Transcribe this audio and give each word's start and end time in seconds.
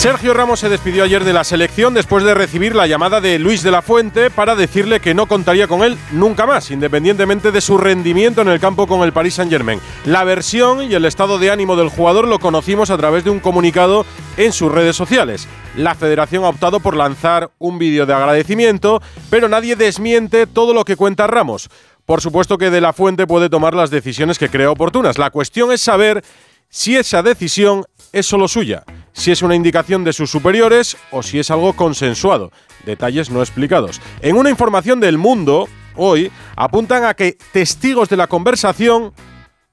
Sergio 0.00 0.32
Ramos 0.32 0.60
se 0.60 0.70
despidió 0.70 1.04
ayer 1.04 1.24
de 1.24 1.34
la 1.34 1.44
selección 1.44 1.92
después 1.92 2.24
de 2.24 2.32
recibir 2.32 2.74
la 2.74 2.86
llamada 2.86 3.20
de 3.20 3.38
Luis 3.38 3.62
de 3.62 3.70
la 3.70 3.82
Fuente 3.82 4.30
para 4.30 4.56
decirle 4.56 4.98
que 4.98 5.12
no 5.12 5.26
contaría 5.26 5.68
con 5.68 5.82
él 5.82 5.98
nunca 6.10 6.46
más, 6.46 6.70
independientemente 6.70 7.52
de 7.52 7.60
su 7.60 7.76
rendimiento 7.76 8.40
en 8.40 8.48
el 8.48 8.60
campo 8.60 8.86
con 8.86 9.02
el 9.02 9.12
Paris 9.12 9.34
Saint-Germain. 9.34 9.78
La 10.06 10.24
versión 10.24 10.90
y 10.90 10.94
el 10.94 11.04
estado 11.04 11.38
de 11.38 11.50
ánimo 11.50 11.76
del 11.76 11.90
jugador 11.90 12.26
lo 12.26 12.38
conocimos 12.38 12.88
a 12.88 12.96
través 12.96 13.24
de 13.24 13.30
un 13.30 13.40
comunicado 13.40 14.06
en 14.38 14.54
sus 14.54 14.72
redes 14.72 14.96
sociales. 14.96 15.46
La 15.76 15.94
federación 15.94 16.44
ha 16.44 16.48
optado 16.48 16.80
por 16.80 16.96
lanzar 16.96 17.50
un 17.58 17.78
vídeo 17.78 18.06
de 18.06 18.14
agradecimiento, 18.14 19.02
pero 19.28 19.50
nadie 19.50 19.76
desmiente 19.76 20.46
todo 20.46 20.72
lo 20.72 20.86
que 20.86 20.96
cuenta 20.96 21.26
Ramos. 21.26 21.68
Por 22.06 22.22
supuesto 22.22 22.56
que 22.56 22.70
de 22.70 22.80
la 22.80 22.94
Fuente 22.94 23.26
puede 23.26 23.50
tomar 23.50 23.74
las 23.74 23.90
decisiones 23.90 24.38
que 24.38 24.48
crea 24.48 24.70
oportunas. 24.70 25.18
La 25.18 25.28
cuestión 25.28 25.70
es 25.72 25.82
saber 25.82 26.24
si 26.70 26.96
esa 26.96 27.22
decisión 27.22 27.84
es 28.12 28.26
solo 28.26 28.48
suya, 28.48 28.84
si 29.12 29.30
es 29.30 29.42
una 29.42 29.54
indicación 29.54 30.04
de 30.04 30.12
sus 30.12 30.30
superiores 30.30 30.96
o 31.10 31.22
si 31.22 31.38
es 31.38 31.50
algo 31.50 31.74
consensuado. 31.74 32.50
Detalles 32.84 33.30
no 33.30 33.40
explicados. 33.40 34.00
En 34.20 34.36
una 34.36 34.50
información 34.50 35.00
del 35.00 35.18
mundo, 35.18 35.68
hoy, 35.96 36.30
apuntan 36.56 37.04
a 37.04 37.14
que 37.14 37.36
testigos 37.52 38.08
de 38.08 38.16
la 38.16 38.26
conversación 38.26 39.12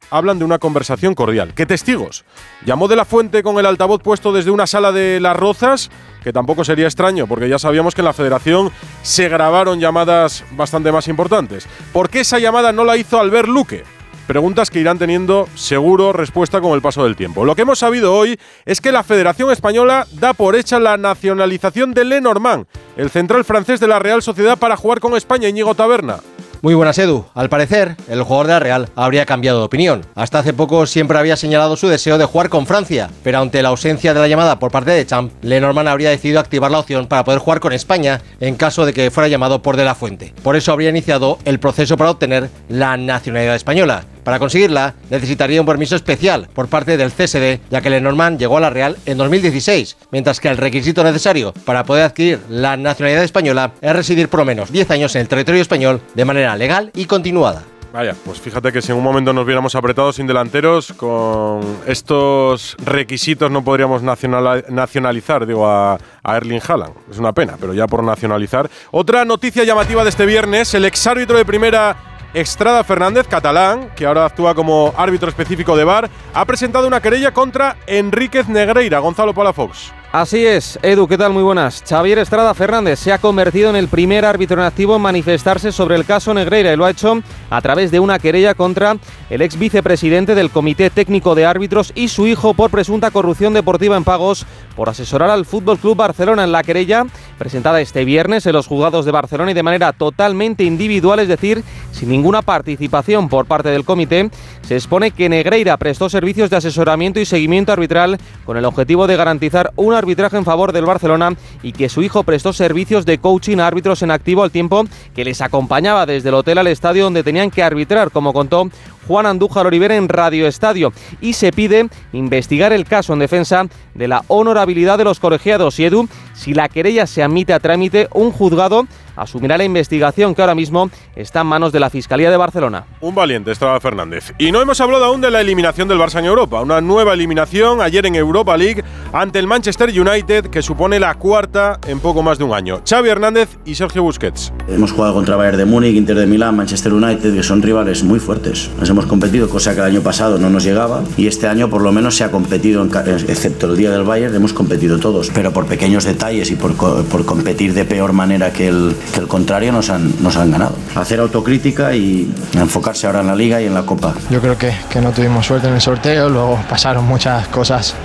hablan 0.10 0.40
de 0.40 0.46
una 0.46 0.60
conversación 0.60 1.16
cordial. 1.16 1.54
¿Qué 1.54 1.66
testigos? 1.66 2.26
Llamó 2.66 2.88
de 2.88 2.96
la 2.96 3.06
fuente 3.06 3.44
con 3.44 3.58
el 3.58 3.66
altavoz 3.66 4.02
puesto 4.02 4.32
desde 4.32 4.52
una 4.52 4.68
sala 4.68 4.92
de 4.92 5.20
Las 5.20 5.36
Rozas, 5.36 5.90
que 6.24 6.34
tampoco 6.34 6.64
sería 6.64 6.86
extraño, 6.86 7.28
porque 7.28 7.50
ya 7.50 7.60
sabíamos 7.60 7.94
que 7.94 8.02
en 8.02 8.06
la 8.06 8.14
federación 8.14 8.72
se 9.02 9.30
grabaron 9.30 9.80
llamadas 9.80 10.44
bastante 10.52 10.92
más 10.92 11.08
importantes. 11.08 11.68
¿Por 11.94 12.10
qué 12.10 12.22
esa 12.22 12.40
llamada 12.40 12.72
no 12.72 12.84
la 12.84 12.98
hizo 12.98 13.20
Albert 13.20 13.48
Luque? 13.48 13.84
Preguntas 14.28 14.70
que 14.70 14.82
irán 14.82 15.00
teniendo 15.00 15.48
seguro 15.56 16.12
respuesta 16.12 16.60
con 16.60 16.74
el 16.74 16.82
paso 16.82 17.06
del 17.06 17.16
tiempo. 17.16 17.46
Lo 17.46 17.56
que 17.56 17.62
hemos 17.62 17.80
sabido 17.80 18.14
hoy 18.14 18.38
es 18.66 18.82
que 18.82 18.92
la 18.92 19.04
Federación 19.04 19.52
Española 19.52 20.06
da 20.12 20.34
por 20.34 20.58
hecha 20.58 20.80
la 20.80 20.98
nacionalización 20.98 21.94
de 21.94 22.04
Lenormand, 22.04 22.66
el 22.98 23.10
central 23.10 23.46
francés 23.46 23.80
de 23.80 23.88
la 23.88 24.00
Real 24.00 24.22
Sociedad 24.22 24.58
para 24.58 24.76
jugar 24.76 25.00
con 25.00 25.16
España, 25.16 25.48
Íñigo 25.48 25.76
Taberna. 25.76 26.18
Muy 26.62 26.74
buenas, 26.74 26.98
Edu. 26.98 27.24
Al 27.36 27.50
parecer, 27.50 27.96
el 28.10 28.24
jugador 28.24 28.48
de 28.48 28.54
la 28.54 28.60
Real 28.60 28.90
habría 28.96 29.26
cambiado 29.26 29.60
de 29.60 29.66
opinión. 29.66 30.06
Hasta 30.16 30.40
hace 30.40 30.54
poco 30.54 30.88
siempre 30.88 31.18
había 31.18 31.38
señalado 31.38 31.78
su 31.78 31.88
deseo 31.88 32.18
de 32.18 32.26
jugar 32.26 32.50
con 32.50 32.66
Francia, 32.66 33.10
pero 33.24 33.40
ante 33.40 33.62
la 33.62 33.70
ausencia 33.70 34.14
de 34.14 34.20
la 34.20 34.28
llamada 34.28 34.60
por 34.60 34.72
parte 34.72 34.92
de 34.92 35.06
Champ, 35.06 35.32
Lenormand 35.44 35.88
habría 35.88 36.10
decidido 36.10 36.40
activar 36.40 36.72
la 36.72 36.80
opción 36.80 37.08
para 37.08 37.24
poder 37.24 37.40
jugar 37.40 37.60
con 37.60 37.74
España 37.74 38.22
en 38.40 38.56
caso 38.56 38.86
de 38.86 38.94
que 38.94 39.12
fuera 39.12 39.30
llamado 39.30 39.62
por 39.62 39.78
De 39.78 39.86
La 39.86 39.96
Fuente. 39.96 40.34
Por 40.44 40.56
eso 40.56 40.72
habría 40.72 40.90
iniciado 40.90 41.38
el 41.46 41.60
proceso 41.60 41.96
para 41.96 42.12
obtener 42.12 42.50
la 42.70 42.98
nacionalidad 42.98 43.56
española. 43.56 44.04
Para 44.28 44.40
conseguirla, 44.40 44.94
necesitaría 45.10 45.62
un 45.62 45.66
permiso 45.66 45.96
especial 45.96 46.50
por 46.54 46.68
parte 46.68 46.98
del 46.98 47.14
CSD, 47.14 47.62
ya 47.70 47.80
que 47.80 47.90
Lenormand 47.90 48.38
llegó 48.38 48.58
a 48.58 48.60
la 48.60 48.70
Real 48.70 48.98
en 49.06 49.18
2016, 49.18 49.96
mientras 50.12 50.42
que 50.42 50.50
el 50.50 50.58
requisito 50.58 51.02
necesario 51.02 51.54
para 51.64 51.86
poder 51.86 52.04
adquirir 52.04 52.42
la 52.50 52.76
nacionalidad 52.76 53.24
española 53.24 53.72
es 53.80 53.96
residir 53.96 54.28
por 54.28 54.42
lo 54.42 54.46
menos 54.46 54.70
10 54.70 54.92
años 54.92 55.16
en 55.16 55.22
el 55.22 55.30
territorio 55.30 55.62
español 55.62 56.02
de 56.14 56.26
manera 56.26 56.58
legal 56.58 56.92
y 56.94 57.06
continuada. 57.06 57.64
Vaya, 57.94 58.14
pues 58.26 58.42
fíjate 58.42 58.74
que 58.74 58.82
si 58.82 58.92
en 58.92 58.98
un 58.98 59.04
momento 59.06 59.32
nos 59.32 59.46
viéramos 59.46 59.76
apretados 59.76 60.18
sin 60.18 60.28
delanteros, 60.28 60.92
con 60.92 61.62
estos 61.86 62.76
requisitos 62.84 63.50
no 63.50 63.64
podríamos 63.64 64.04
nacionalizar, 64.04 65.46
digo, 65.46 65.66
a, 65.66 65.98
a 66.22 66.36
Erling 66.36 66.60
Haaland. 66.68 66.96
Es 67.10 67.18
una 67.18 67.32
pena, 67.32 67.56
pero 67.58 67.74
ya 67.74 67.88
por 67.88 68.04
nacionalizar. 68.04 68.70
Otra 68.92 69.24
noticia 69.24 69.64
llamativa 69.64 70.04
de 70.04 70.10
este 70.10 70.26
viernes, 70.26 70.74
el 70.74 70.84
exárbitro 70.84 71.38
de 71.38 71.46
primera 71.46 72.17
Estrada 72.34 72.84
Fernández, 72.84 73.28
catalán, 73.28 73.90
que 73.96 74.06
ahora 74.06 74.26
actúa 74.26 74.54
como 74.54 74.94
árbitro 74.98 75.30
específico 75.30 75.78
de 75.78 75.86
VAR, 75.86 76.10
ha 76.34 76.46
presentado 76.46 76.86
una 76.86 77.02
querella 77.02 77.34
contra 77.34 77.78
Enríquez 77.88 78.48
Negreira. 78.48 79.00
Gonzalo 79.00 79.34
Palafox. 79.34 79.94
Así 80.12 80.46
es, 80.48 80.80
Edu, 80.84 81.06
¿qué 81.06 81.18
tal? 81.18 81.34
Muy 81.34 81.44
buenas. 81.44 81.84
Xavier 81.86 82.20
Estrada 82.20 82.54
Fernández 82.54 82.98
se 82.98 83.12
ha 83.12 83.18
convertido 83.18 83.70
en 83.70 83.76
el 83.76 83.90
primer 83.90 84.24
árbitro 84.24 84.62
en 84.62 84.66
activo 84.66 84.96
en 84.96 85.02
manifestarse 85.02 85.74
sobre 85.74 85.98
el 85.98 86.06
caso 86.06 86.34
Negreira 86.34 86.72
y 86.72 86.78
lo 86.78 86.86
ha 86.86 86.92
hecho 86.92 87.22
a 87.50 87.62
través 87.62 87.92
de 87.92 88.00
una 88.00 88.18
querella 88.18 88.54
contra 88.54 88.96
el 89.30 89.42
ex 89.42 89.60
vicepresidente 89.60 90.34
del 90.34 90.50
Comité 90.50 90.90
Técnico 90.90 91.36
de 91.36 91.46
Árbitros 91.46 91.92
y 91.94 92.08
su 92.08 92.26
hijo 92.26 92.54
por 92.54 92.72
presunta 92.72 93.12
corrupción 93.12 93.54
deportiva 93.54 93.98
en 93.98 94.06
pagos 94.06 94.46
por 94.78 94.88
asesorar 94.88 95.30
al 95.30 95.46
Fútbol 95.46 95.78
Club 95.78 95.98
Barcelona 95.98 96.46
en 96.46 96.54
la 96.54 96.64
querella 96.64 97.06
presentada 97.38 97.82
este 97.82 98.06
viernes 98.06 98.46
en 98.46 98.54
los 98.54 98.66
juzgados 98.66 99.06
de 99.06 99.12
Barcelona 99.12 99.52
y 99.52 99.56
de 99.56 99.64
manera 99.64 99.92
totalmente 99.92 100.64
individual, 100.64 101.20
es 101.20 101.28
decir, 101.28 101.64
sin 101.92 102.10
ninguna 102.10 102.42
participación 102.42 103.28
por 103.28 103.46
parte 103.46 103.70
del 103.70 103.84
comité, 103.84 104.30
se 104.62 104.76
expone 104.76 105.12
que 105.12 105.30
Negreira 105.30 105.78
prestó 105.78 106.10
servicios 106.10 106.50
de 106.50 106.58
asesoramiento 106.58 107.20
y 107.20 107.26
seguimiento 107.26 107.74
arbitral 107.74 108.18
con 108.46 108.56
el 108.56 108.66
objetivo 108.66 109.06
de 109.08 109.18
garantizar 109.18 109.74
una 109.76 109.98
arbitraje 110.08 110.38
en 110.38 110.46
favor 110.46 110.72
del 110.72 110.86
Barcelona 110.86 111.36
y 111.62 111.74
que 111.74 111.90
su 111.90 112.02
hijo 112.02 112.24
prestó 112.24 112.54
servicios 112.54 113.06
de 113.06 113.18
coaching 113.18 113.58
a 113.58 113.68
árbitros 113.68 114.02
en 114.04 114.12
activo 114.12 114.42
al 114.42 114.52
tiempo 114.52 114.86
que 115.14 115.26
les 115.26 115.42
acompañaba 115.42 116.06
desde 116.06 116.30
el 116.30 116.36
hotel 116.36 116.60
al 116.60 116.68
estadio 116.68 117.04
donde 117.04 117.24
tenían 117.24 117.52
que 117.52 117.62
arbitrar, 117.62 118.10
como 118.10 118.32
contó 118.32 118.70
Juan 119.06 119.26
Andújar 119.26 119.68
Oliver 119.68 119.92
en 119.92 120.08
Radio 120.08 120.48
Estadio. 120.48 120.94
Y 121.20 121.34
se 121.34 121.52
pide 121.52 121.90
investigar 122.14 122.72
el 122.72 122.86
caso 122.86 123.12
en 123.12 123.20
defensa 123.20 123.66
de 123.96 124.08
la 124.08 124.24
honorabilidad 124.30 124.98
de 124.98 125.04
los 125.04 125.20
colegiados 125.20 125.78
y 125.78 125.84
Edu, 125.84 126.08
si 126.34 126.54
la 126.54 126.70
querella 126.70 127.06
se 127.06 127.22
admite 127.22 127.52
a 127.52 127.60
trámite, 127.60 128.08
un 128.14 128.32
juzgado 128.32 128.88
asumirá 129.18 129.58
la 129.58 129.64
investigación 129.64 130.34
que 130.34 130.42
ahora 130.42 130.56
mismo 130.56 130.90
está 131.16 131.42
en 131.42 131.48
manos 131.48 131.72
de 131.74 131.80
la 131.80 131.90
Fiscalía 131.90 132.32
de 132.32 132.38
Barcelona. 132.38 132.86
Un 133.02 133.16
valiente, 133.16 133.52
Estrada 133.52 133.80
Fernández. 133.80 134.34
Y 134.38 134.52
no 134.52 134.62
hemos 134.62 134.80
hablado 134.80 135.06
aún 135.06 135.20
de 135.20 135.32
la 135.32 135.42
eliminación 135.42 135.88
del 135.88 135.98
Barça 135.98 136.20
en 136.20 136.26
Europa. 136.26 136.62
Una 136.62 136.80
nueva 136.80 137.14
eliminación 137.14 137.82
ayer 137.82 138.06
en 138.06 138.16
Europa 138.16 138.56
League 138.56 138.84
ante 139.12 139.40
el 139.40 139.48
Manchester 139.48 139.90
United, 139.90 140.48
que 140.48 140.62
supone 140.62 141.00
la 141.00 141.16
cuarta 141.16 141.80
en 141.88 142.00
poco 142.00 142.22
más 142.22 142.38
de 142.38 142.44
un 142.44 142.54
año. 142.54 142.82
Xavi 142.88 143.10
Hernández 143.10 143.58
y 143.66 143.76
Sergio 143.76 144.04
Busquets. 144.04 144.54
Hemos 144.68 144.92
jugado 144.92 145.16
contra 145.16 145.36
Bayern 145.36 145.58
de 145.58 145.66
Múnich, 145.66 145.96
Inter 145.96 146.18
de 146.18 146.28
Milán, 146.28 146.56
Manchester 146.56 146.94
United, 146.94 147.34
que 147.34 147.44
son 147.44 147.62
rivales 147.62 148.04
muy 148.04 148.20
fuertes. 148.20 148.70
Nos 148.80 148.90
hemos 148.90 149.06
competido, 149.06 149.50
cosa 149.50 149.74
que 149.74 149.82
el 149.82 149.88
año 149.88 150.02
pasado 150.02 150.38
no 150.38 150.50
nos 150.50 150.64
llegaba. 150.64 151.04
Y 151.18 151.28
este 151.28 151.48
año 151.48 151.70
por 151.70 151.82
lo 151.82 151.92
menos 151.92 152.16
se 152.16 152.24
ha 152.24 152.32
competido, 152.32 152.86
excepto 152.86 153.68
el 153.68 153.78
día 153.78 153.92
del 153.92 154.04
Bayern, 154.04 154.36
hemos 154.36 154.54
competido 154.54 155.00
todos. 155.00 155.32
Pero 155.34 155.52
por 155.52 155.66
pequeños 155.66 156.04
detalles 156.04 156.52
y 156.52 156.56
por, 156.56 156.76
por 156.76 157.26
competir 157.26 157.74
de 157.74 157.86
peor 157.86 158.14
manera 158.14 158.52
que 158.52 158.68
el, 158.68 158.96
que 159.14 159.20
el 159.20 159.28
contrario 159.28 159.72
nos 159.72 159.90
han, 159.90 160.12
nos 160.22 160.38
han 160.38 160.52
ganado. 160.52 160.76
Hacer 160.96 161.20
autocrítica 161.20 161.96
y 161.96 162.32
enfocarse 162.54 163.08
ahora 163.08 163.22
en 163.22 163.28
la 163.28 163.36
liga 163.36 163.62
y 163.62 163.66
en 163.66 163.74
la 163.74 163.84
copa. 163.84 164.14
Yo 164.30 164.42
creo 164.42 164.58
que, 164.58 164.74
que 164.90 165.02
no 165.02 165.12
tuvimos 165.12 165.46
suerte 165.46 165.68
en 165.68 165.76
el 165.76 165.82
sorteo, 165.82 166.30
luego 166.30 166.60
pasaron 166.70 167.06
muchas 167.06 167.48
cosas 167.48 167.96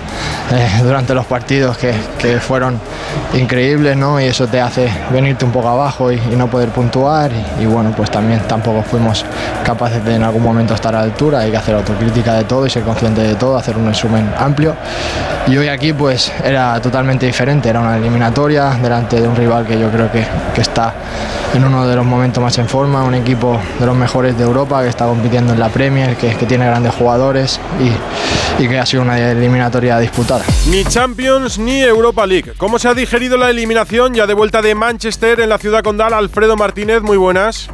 eh, 0.53 0.83
durante 0.83 1.15
los 1.15 1.27
partidos 1.27 1.77
que, 1.79 1.95
que, 2.19 2.39
fueron 2.41 2.79
increíbles, 3.35 3.97
¿no? 3.97 4.21
Y 4.21 4.25
eso 4.25 4.47
te 4.47 4.61
hace 4.61 4.89
venirte 5.13 5.45
un 5.45 5.53
poco 5.53 5.69
abajo 5.69 6.13
y, 6.13 6.17
y 6.17 6.37
no 6.37 6.49
poder 6.49 6.71
puntuar. 6.71 7.31
Y, 7.33 7.63
y, 7.63 7.67
bueno, 7.67 7.93
pues 7.97 8.11
también 8.11 8.41
tampoco 8.49 8.83
fuimos 8.83 9.25
capaces 9.65 10.05
de 10.05 10.17
en 10.17 10.23
algún 10.23 10.43
momento 10.43 10.75
estar 10.75 10.95
a 10.95 10.99
la 10.99 11.05
altura. 11.05 11.41
Hay 11.41 11.51
que 11.51 11.57
hacer 11.57 11.75
autocrítica 11.75 12.35
de 12.35 12.45
todo 12.45 12.67
y 12.67 12.71
ser 12.71 12.83
consciente 12.83 13.23
de 13.23 13.35
todo, 13.35 13.57
hacer 13.57 13.77
un 13.77 13.87
resumen 13.87 14.31
amplio. 14.39 14.75
Y 15.47 15.57
hoy 15.57 15.69
aquí 15.69 15.93
pues 15.93 16.33
era 16.45 16.81
totalmente 16.81 17.27
diferente, 17.27 17.69
era 17.69 17.81
una 17.81 17.97
eliminatoria 17.97 18.71
delante 18.71 19.21
de 19.21 19.29
un 19.29 19.35
rival 19.35 19.67
que 19.67 19.79
yo 19.79 19.91
creo 19.91 20.11
que, 20.11 20.25
que 20.55 20.61
está 20.61 20.92
en 21.55 21.65
uno 21.65 21.87
de 21.87 21.97
los 21.97 22.07
momentos 22.07 22.43
más 22.43 22.57
en 22.59 22.69
forma, 22.69 23.05
un 23.05 23.15
equipo 23.15 23.61
de 23.79 23.87
los 23.87 23.95
mejores 23.95 24.37
de 24.39 24.45
Europa 24.45 24.83
que 24.83 24.89
está 24.89 25.07
compitiendo 25.07 25.53
en 25.53 25.61
la 25.61 25.69
Premier, 25.69 26.17
que, 26.17 26.35
que 26.35 26.47
tiene 26.47 26.67
grandes 26.67 26.95
jugadores 26.95 27.61
y, 27.79 28.63
y, 28.63 28.69
que 28.69 28.79
ha 28.79 28.87
sido 28.87 29.03
una 29.03 29.19
eliminatoria 29.31 29.99
disputada. 29.99 30.45
Ni 30.71 30.85
Champions 30.85 31.59
ni 31.59 31.83
Europa 31.83 32.27
League. 32.27 32.53
¿Cómo 32.57 32.79
se 32.79 32.89
ha 32.89 32.95
digerido 32.95 33.37
la 33.37 33.51
eliminación 33.51 34.15
ya 34.15 34.27
de 34.27 34.35
vuelta 34.35 34.63
de 34.63 34.75
Manchester 34.75 35.41
en 35.41 35.49
la 35.49 35.59
ciudad 35.59 35.83
condal? 35.83 36.15
Alfredo 36.15 36.57
Martínez, 36.57 37.03
muy 37.03 37.17
buenas. 37.17 37.69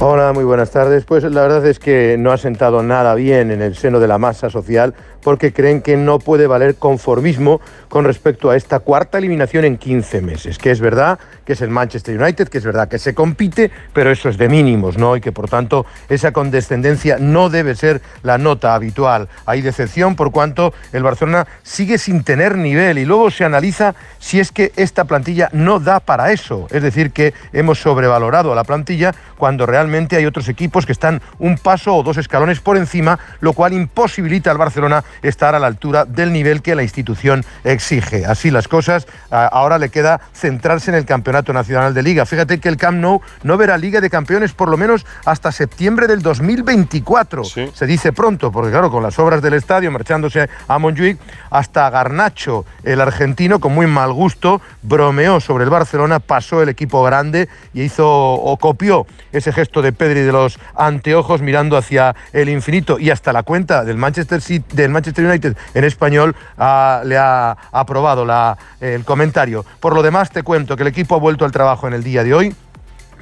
Hola, 0.00 0.32
muy 0.32 0.44
buenas 0.44 0.70
tardes. 0.70 1.04
Pues 1.04 1.24
la 1.24 1.42
verdad 1.42 1.64
es 1.66 1.78
que 1.78 2.16
no 2.18 2.32
ha 2.32 2.36
sentado 2.36 2.82
nada 2.82 3.14
bien 3.14 3.50
en 3.50 3.62
el 3.62 3.76
seno 3.76 4.00
de 4.00 4.08
la 4.08 4.18
masa 4.18 4.50
social 4.50 4.94
porque 5.24 5.52
creen 5.52 5.82
que 5.82 5.96
no 5.96 6.18
puede 6.20 6.46
valer 6.46 6.76
conformismo 6.76 7.60
con 7.88 8.04
respecto 8.04 8.50
a 8.50 8.56
esta 8.56 8.80
cuarta 8.80 9.18
eliminación 9.18 9.64
en 9.64 9.78
15 9.78 10.20
meses, 10.20 10.58
que 10.58 10.70
es 10.70 10.80
verdad 10.80 11.18
que 11.44 11.54
es 11.54 11.62
el 11.62 11.70
Manchester 11.70 12.20
United, 12.20 12.48
que 12.48 12.58
es 12.58 12.64
verdad 12.64 12.88
que 12.88 12.98
se 12.98 13.14
compite, 13.14 13.70
pero 13.92 14.10
eso 14.10 14.28
es 14.28 14.38
de 14.38 14.48
mínimos, 14.48 14.98
¿no? 14.98 15.16
Y 15.16 15.20
que 15.20 15.32
por 15.32 15.48
tanto 15.48 15.86
esa 16.08 16.32
condescendencia 16.32 17.18
no 17.18 17.48
debe 17.48 17.74
ser 17.74 18.02
la 18.22 18.38
nota 18.38 18.74
habitual. 18.74 19.28
Hay 19.46 19.62
decepción 19.62 20.14
por 20.16 20.30
cuanto 20.30 20.72
el 20.92 21.02
Barcelona 21.02 21.46
sigue 21.62 21.98
sin 21.98 22.22
tener 22.22 22.56
nivel 22.56 22.98
y 22.98 23.04
luego 23.04 23.30
se 23.30 23.44
analiza 23.44 23.94
si 24.18 24.40
es 24.40 24.52
que 24.52 24.72
esta 24.76 25.04
plantilla 25.04 25.48
no 25.52 25.80
da 25.80 26.00
para 26.00 26.32
eso, 26.32 26.66
es 26.70 26.82
decir, 26.82 27.12
que 27.12 27.32
hemos 27.52 27.80
sobrevalorado 27.80 28.52
a 28.52 28.54
la 28.54 28.64
plantilla 28.64 29.14
cuando 29.36 29.66
realmente 29.66 30.16
hay 30.16 30.26
otros 30.26 30.48
equipos 30.48 30.86
que 30.86 30.92
están 30.92 31.22
un 31.38 31.56
paso 31.56 31.94
o 31.96 32.02
dos 32.02 32.16
escalones 32.16 32.60
por 32.60 32.76
encima, 32.76 33.18
lo 33.40 33.52
cual 33.52 33.72
imposibilita 33.72 34.50
al 34.50 34.58
Barcelona 34.58 35.04
estar 35.22 35.54
a 35.54 35.58
la 35.58 35.66
altura 35.66 36.04
del 36.04 36.32
nivel 36.32 36.62
que 36.62 36.74
la 36.74 36.82
institución 36.82 37.44
exige. 37.64 38.26
Así 38.26 38.50
las 38.50 38.68
cosas, 38.68 39.06
ahora 39.30 39.78
le 39.78 39.88
queda 39.88 40.20
centrarse 40.34 40.90
en 40.90 40.96
el 40.96 41.04
Campeonato 41.04 41.52
Nacional 41.52 41.94
de 41.94 42.02
Liga. 42.02 42.26
Fíjate 42.26 42.60
que 42.60 42.68
el 42.68 42.76
Camp 42.76 42.98
Nou 42.98 43.20
no 43.42 43.56
verá 43.56 43.76
Liga 43.78 44.00
de 44.00 44.10
Campeones 44.10 44.52
por 44.52 44.68
lo 44.68 44.76
menos 44.76 45.06
hasta 45.24 45.52
septiembre 45.52 46.06
del 46.06 46.22
2024. 46.22 47.44
Se 47.44 47.86
dice 47.86 48.12
pronto, 48.12 48.50
porque 48.52 48.70
claro, 48.70 48.90
con 48.90 49.02
las 49.02 49.18
obras 49.18 49.42
del 49.42 49.54
estadio 49.54 49.90
marchándose 49.90 50.48
a 50.68 50.78
Montjuic, 50.78 51.18
hasta 51.50 51.90
Garnacho, 51.90 52.64
el 52.82 53.00
argentino, 53.00 53.60
con 53.60 53.74
muy 53.74 53.86
mal 53.86 54.12
gusto, 54.12 54.60
bromeó 54.82 55.40
sobre 55.40 55.64
el 55.64 55.70
Barcelona, 55.70 56.20
pasó 56.20 56.62
el 56.62 56.68
equipo 56.68 57.02
grande 57.02 57.48
y 57.72 57.82
hizo 57.82 58.06
o 58.06 58.56
copió 58.56 59.06
ese 59.32 59.52
gesto 59.52 59.82
de 59.82 59.92
Pedri 59.92 60.20
de 60.20 60.32
los 60.32 60.58
anteojos 60.74 61.42
mirando 61.42 61.76
hacia 61.76 62.14
el 62.32 62.48
infinito 62.48 62.98
y 62.98 63.10
hasta 63.10 63.32
la 63.32 63.42
cuenta 63.42 63.84
del 63.84 63.96
Manchester, 63.96 64.40
City, 64.40 64.64
del 64.74 64.90
Manchester 64.90 65.03
United 65.08 65.56
en 65.74 65.84
español 65.84 66.34
ah, 66.58 67.02
le 67.04 67.16
ha 67.18 67.56
aprobado 67.72 68.24
la, 68.24 68.56
el 68.80 69.04
comentario. 69.04 69.64
Por 69.80 69.94
lo 69.94 70.02
demás, 70.02 70.30
te 70.30 70.42
cuento 70.42 70.76
que 70.76 70.82
el 70.82 70.88
equipo 70.88 71.14
ha 71.14 71.18
vuelto 71.18 71.44
al 71.44 71.52
trabajo 71.52 71.86
en 71.86 71.94
el 71.94 72.02
día 72.02 72.24
de 72.24 72.34
hoy 72.34 72.54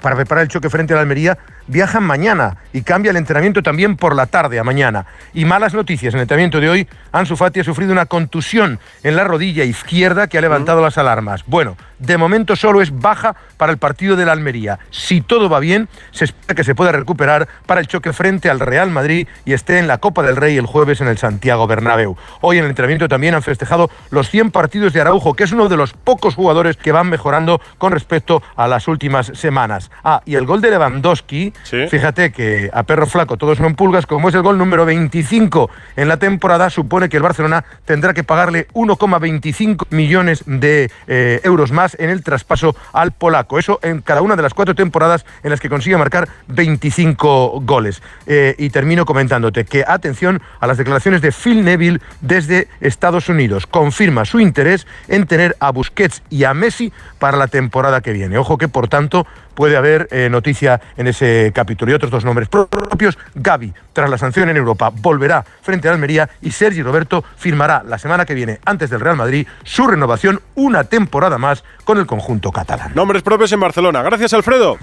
para 0.02 0.16
preparar 0.16 0.42
el 0.42 0.48
choque 0.48 0.68
frente 0.68 0.92
a 0.92 0.96
la 0.96 1.02
Almería 1.02 1.38
viajan 1.68 2.02
mañana 2.02 2.56
y 2.72 2.82
cambia 2.82 3.10
el 3.10 3.16
entrenamiento 3.16 3.62
también 3.62 3.96
por 3.96 4.14
la 4.14 4.26
tarde 4.26 4.58
a 4.58 4.64
mañana. 4.64 5.06
Y 5.32 5.44
malas 5.44 5.74
noticias, 5.74 6.12
en 6.12 6.18
el 6.18 6.22
entrenamiento 6.22 6.60
de 6.60 6.68
hoy, 6.68 6.88
Ansu 7.12 7.36
Fati 7.36 7.60
ha 7.60 7.64
sufrido 7.64 7.92
una 7.92 8.06
contusión 8.06 8.80
en 9.02 9.16
la 9.16 9.24
rodilla 9.24 9.64
izquierda 9.64 10.26
que 10.26 10.38
ha 10.38 10.40
levantado 10.40 10.82
las 10.82 10.98
alarmas. 10.98 11.44
Bueno, 11.46 11.76
de 12.02 12.18
momento 12.18 12.56
solo 12.56 12.82
es 12.82 12.98
baja 12.98 13.34
para 13.56 13.72
el 13.72 13.78
partido 13.78 14.16
de 14.16 14.26
la 14.26 14.32
Almería. 14.32 14.78
Si 14.90 15.20
todo 15.20 15.48
va 15.48 15.60
bien, 15.60 15.88
se 16.10 16.24
espera 16.24 16.54
que 16.54 16.64
se 16.64 16.74
pueda 16.74 16.92
recuperar 16.92 17.48
para 17.66 17.80
el 17.80 17.86
choque 17.86 18.12
frente 18.12 18.50
al 18.50 18.60
Real 18.60 18.90
Madrid 18.90 19.28
y 19.44 19.52
esté 19.52 19.78
en 19.78 19.86
la 19.86 19.98
Copa 19.98 20.22
del 20.22 20.36
Rey 20.36 20.56
el 20.56 20.66
jueves 20.66 21.00
en 21.00 21.08
el 21.08 21.18
Santiago 21.18 21.66
Bernabéu. 21.66 22.16
Hoy 22.40 22.58
en 22.58 22.64
el 22.64 22.70
entrenamiento 22.70 23.08
también 23.08 23.34
han 23.34 23.42
festejado 23.42 23.90
los 24.10 24.28
100 24.30 24.50
partidos 24.50 24.92
de 24.92 25.00
Araujo, 25.00 25.34
que 25.34 25.44
es 25.44 25.52
uno 25.52 25.68
de 25.68 25.76
los 25.76 25.92
pocos 25.92 26.34
jugadores 26.34 26.76
que 26.76 26.92
van 26.92 27.08
mejorando 27.08 27.60
con 27.78 27.92
respecto 27.92 28.42
a 28.56 28.66
las 28.66 28.88
últimas 28.88 29.32
semanas. 29.34 29.90
Ah, 30.04 30.22
y 30.24 30.34
el 30.34 30.46
gol 30.46 30.60
de 30.60 30.70
Lewandowski 30.70 31.52
Fíjate 31.88 32.32
que 32.32 32.70
a 32.72 32.82
perro 32.82 33.06
flaco 33.06 33.36
todos 33.36 33.58
son 33.58 33.74
pulgas, 33.74 34.06
como 34.06 34.28
es 34.28 34.34
el 34.34 34.42
gol 34.42 34.58
número 34.58 34.84
25 34.84 35.70
en 35.96 36.08
la 36.08 36.18
temporada, 36.18 36.70
supone 36.70 37.08
que 37.08 37.16
el 37.16 37.22
Barcelona 37.22 37.64
tendrá 37.84 38.12
que 38.14 38.24
pagarle 38.24 38.68
1,25 38.74 39.86
millones 39.90 40.42
de 40.46 40.90
eh, 41.06 41.40
euros 41.44 41.72
más 41.72 41.91
en 41.98 42.10
el 42.10 42.22
traspaso 42.22 42.76
al 42.92 43.12
polaco. 43.12 43.58
Eso 43.58 43.78
en 43.82 44.00
cada 44.00 44.22
una 44.22 44.36
de 44.36 44.42
las 44.42 44.54
cuatro 44.54 44.74
temporadas 44.74 45.24
en 45.42 45.50
las 45.50 45.60
que 45.60 45.68
consigue 45.68 45.96
marcar 45.96 46.28
25 46.48 47.60
goles. 47.62 48.02
Eh, 48.26 48.54
y 48.58 48.70
termino 48.70 49.04
comentándote 49.04 49.64
que 49.64 49.84
atención 49.86 50.42
a 50.60 50.66
las 50.66 50.78
declaraciones 50.78 51.22
de 51.22 51.32
Phil 51.32 51.64
Neville 51.64 52.00
desde 52.20 52.68
Estados 52.80 53.28
Unidos. 53.28 53.66
Confirma 53.66 54.24
su 54.24 54.40
interés 54.40 54.86
en 55.08 55.26
tener 55.26 55.56
a 55.60 55.70
Busquets 55.70 56.22
y 56.30 56.44
a 56.44 56.54
Messi 56.54 56.92
para 57.18 57.36
la 57.36 57.48
temporada 57.48 58.00
que 58.00 58.12
viene. 58.12 58.38
Ojo 58.38 58.58
que, 58.58 58.68
por 58.68 58.88
tanto, 58.88 59.26
puede 59.54 59.76
haber 59.76 60.08
eh, 60.10 60.28
noticia 60.30 60.80
en 60.96 61.06
ese 61.06 61.52
capítulo. 61.54 61.92
Y 61.92 61.94
otros 61.94 62.10
dos 62.10 62.24
nombres 62.24 62.48
propios, 62.48 63.18
Gaby, 63.34 63.72
tras 63.92 64.10
la 64.10 64.18
sanción 64.18 64.48
en 64.48 64.56
Europa, 64.56 64.90
volverá 64.92 65.44
frente 65.62 65.88
a 65.88 65.92
Almería 65.92 66.28
y 66.40 66.50
Sergi 66.50 66.82
Roberto 66.82 67.24
firmará 67.36 67.82
la 67.86 67.98
semana 67.98 68.24
que 68.24 68.34
viene, 68.34 68.60
antes 68.64 68.90
del 68.90 69.00
Real 69.00 69.16
Madrid, 69.16 69.46
su 69.64 69.86
renovación 69.86 70.40
una 70.54 70.84
temporada 70.84 71.38
más 71.38 71.64
con 71.84 71.98
el 71.98 72.06
conjunto 72.06 72.52
catalán. 72.52 72.92
Nombres 72.94 73.22
propios 73.22 73.52
en 73.52 73.60
Barcelona. 73.60 74.02
Gracias, 74.02 74.32
Alfredo. 74.32 74.78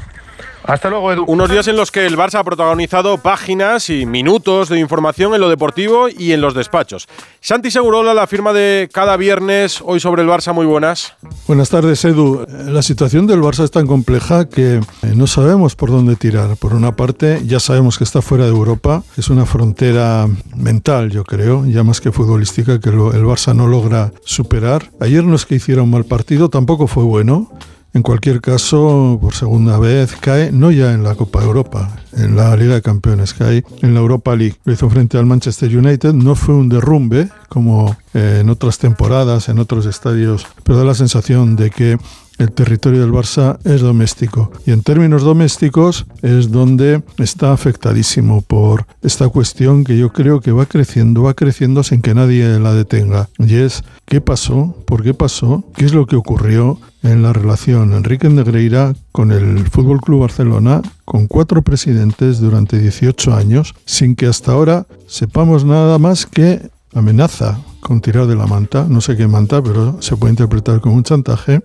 Hasta 0.70 0.92
luego, 0.92 1.12
Edu. 1.12 1.24
Unos 1.26 1.50
días 1.50 1.68
en 1.68 1.76
los 1.76 1.90
que 1.90 2.06
el 2.06 2.16
Barça 2.16 2.36
ha 2.36 2.44
protagonizado 2.44 3.18
páginas 3.18 3.90
y 3.90 4.06
minutos 4.06 4.70
de 4.70 4.80
información 4.80 5.34
en 5.34 5.42
lo 5.42 5.50
deportivo 5.50 6.10
y 6.10 6.32
en 6.32 6.42
los 6.42 6.54
despachos. 6.54 7.08
Santi 7.42 7.72
Segurola, 7.72 8.14
la 8.14 8.28
firma 8.28 8.54
de 8.54 8.88
cada 8.94 9.18
viernes, 9.18 9.82
hoy 9.84 10.00
sobre 10.00 10.22
el 10.22 10.28
Barça, 10.28 10.54
muy 10.54 10.68
buenas. 10.68 11.16
Buenas 11.48 11.72
tardes, 11.72 12.06
Edu. 12.06 12.46
La 12.68 12.84
situación 12.84 13.26
del 13.26 13.42
Barça 13.42 13.64
es 13.64 13.72
tan 13.72 13.88
compleja 13.88 14.48
que 14.48 14.76
eh, 14.76 14.82
no 15.16 15.26
sabemos 15.26 15.76
por 15.76 15.90
dónde 15.90 16.16
tirar. 16.16 16.56
Por 16.56 16.76
una 16.76 16.96
parte, 16.96 17.42
ya 17.48 17.60
sabemos 17.60 17.98
que 17.98 18.04
está 18.04 18.22
fuera 18.22 18.44
de 18.44 18.52
Europa, 18.52 19.02
es 19.18 19.32
una 19.32 19.48
frontera 19.48 20.28
mental, 20.56 21.10
yo 21.10 21.24
creo, 21.24 21.66
ya 21.66 21.84
más 21.84 22.00
que 22.00 22.12
futbolística, 22.12 22.80
que 22.80 22.90
el 22.90 22.96
Barça 22.96 23.56
no 23.56 23.66
logra 23.66 24.12
superar. 24.24 24.92
Ayer 25.00 25.24
no 25.24 25.36
es 25.36 25.48
que 25.48 25.56
hiciera 25.56 25.82
un 25.82 25.90
mal 25.90 26.06
partido, 26.06 26.50
tampoco 26.50 26.86
fue 26.86 27.06
bueno. 27.06 27.50
En 27.94 28.04
cualquier 28.04 28.40
caso, 28.40 29.18
por 29.20 29.34
segunda 29.34 29.80
vez 29.80 30.16
cae, 30.16 30.52
no 30.52 30.70
ya 30.70 30.94
en 30.94 31.04
la 31.04 31.16
Copa 31.16 31.40
de 31.40 31.48
Europa, 31.48 31.90
en 32.14 32.36
la 32.36 32.56
Liga 32.56 32.76
de 32.76 32.82
Campeones, 32.84 33.34
cae 33.34 33.64
en 33.82 33.94
la 33.96 34.00
Europa 34.00 34.36
League. 34.36 34.58
Lo 34.64 34.74
hizo 34.74 34.90
frente 34.90 35.18
al 35.18 35.26
Manchester 35.26 35.76
United, 35.76 36.14
no 36.14 36.36
fue 36.36 36.54
un 36.54 36.70
derrumbe 36.70 37.30
como 37.48 37.98
eh, 38.14 38.40
en 38.42 38.50
otras 38.50 38.78
temporadas, 38.78 39.50
en 39.50 39.58
otros 39.58 39.88
estadios, 39.88 40.46
pero 40.64 40.78
da 40.78 40.86
la 40.86 40.94
sensación 40.94 41.56
de 41.56 41.72
que 41.72 41.98
el 42.40 42.52
territorio 42.52 43.02
del 43.02 43.12
Barça 43.12 43.60
es 43.66 43.82
doméstico. 43.82 44.52
Y 44.66 44.72
en 44.72 44.82
términos 44.82 45.24
domésticos 45.24 46.08
es 46.22 46.52
donde 46.52 47.04
está 47.18 47.52
afectadísimo 47.52 48.42
por 48.42 48.88
esta 49.04 49.30
cuestión 49.30 49.84
que 49.84 49.98
yo 49.98 50.12
creo 50.12 50.40
que 50.40 50.52
va 50.52 50.66
creciendo, 50.66 51.24
va 51.24 51.34
creciendo 51.34 51.84
sin 51.84 52.02
que 52.02 52.16
nadie 52.16 52.58
la 52.60 52.74
detenga. 52.74 53.30
Y 53.38 53.56
es, 53.56 53.84
¿qué 54.06 54.22
pasó? 54.22 54.76
¿Por 54.86 55.04
qué 55.04 55.14
pasó? 55.14 55.64
¿Qué 55.76 55.86
es 55.86 55.94
lo 55.94 56.08
que 56.08 56.16
ocurrió? 56.16 56.80
en 57.04 57.24
la 57.24 57.32
relación 57.32 57.94
Enrique 57.94 58.30
Negreira 58.30 58.94
con 59.14 59.32
el 59.32 59.66
Fútbol 59.70 60.02
Club 60.02 60.22
Barcelona, 60.22 60.82
con 61.06 61.28
cuatro 61.28 61.62
presidentes 61.62 62.40
durante 62.40 62.78
18 62.78 63.34
años, 63.34 63.74
sin 63.86 64.16
que 64.16 64.26
hasta 64.26 64.52
ahora 64.52 64.86
sepamos 65.08 65.64
nada 65.64 65.98
más 65.98 66.26
que 66.26 66.70
amenaza 66.94 67.60
con 67.80 68.02
tirar 68.02 68.28
de 68.28 68.36
la 68.36 68.46
manta, 68.46 68.86
no 68.90 69.02
sé 69.02 69.16
qué 69.16 69.28
manta, 69.28 69.62
pero 69.62 70.02
se 70.02 70.16
puede 70.18 70.32
interpretar 70.32 70.82
como 70.82 70.96
un 70.96 71.04
chantaje, 71.04 71.62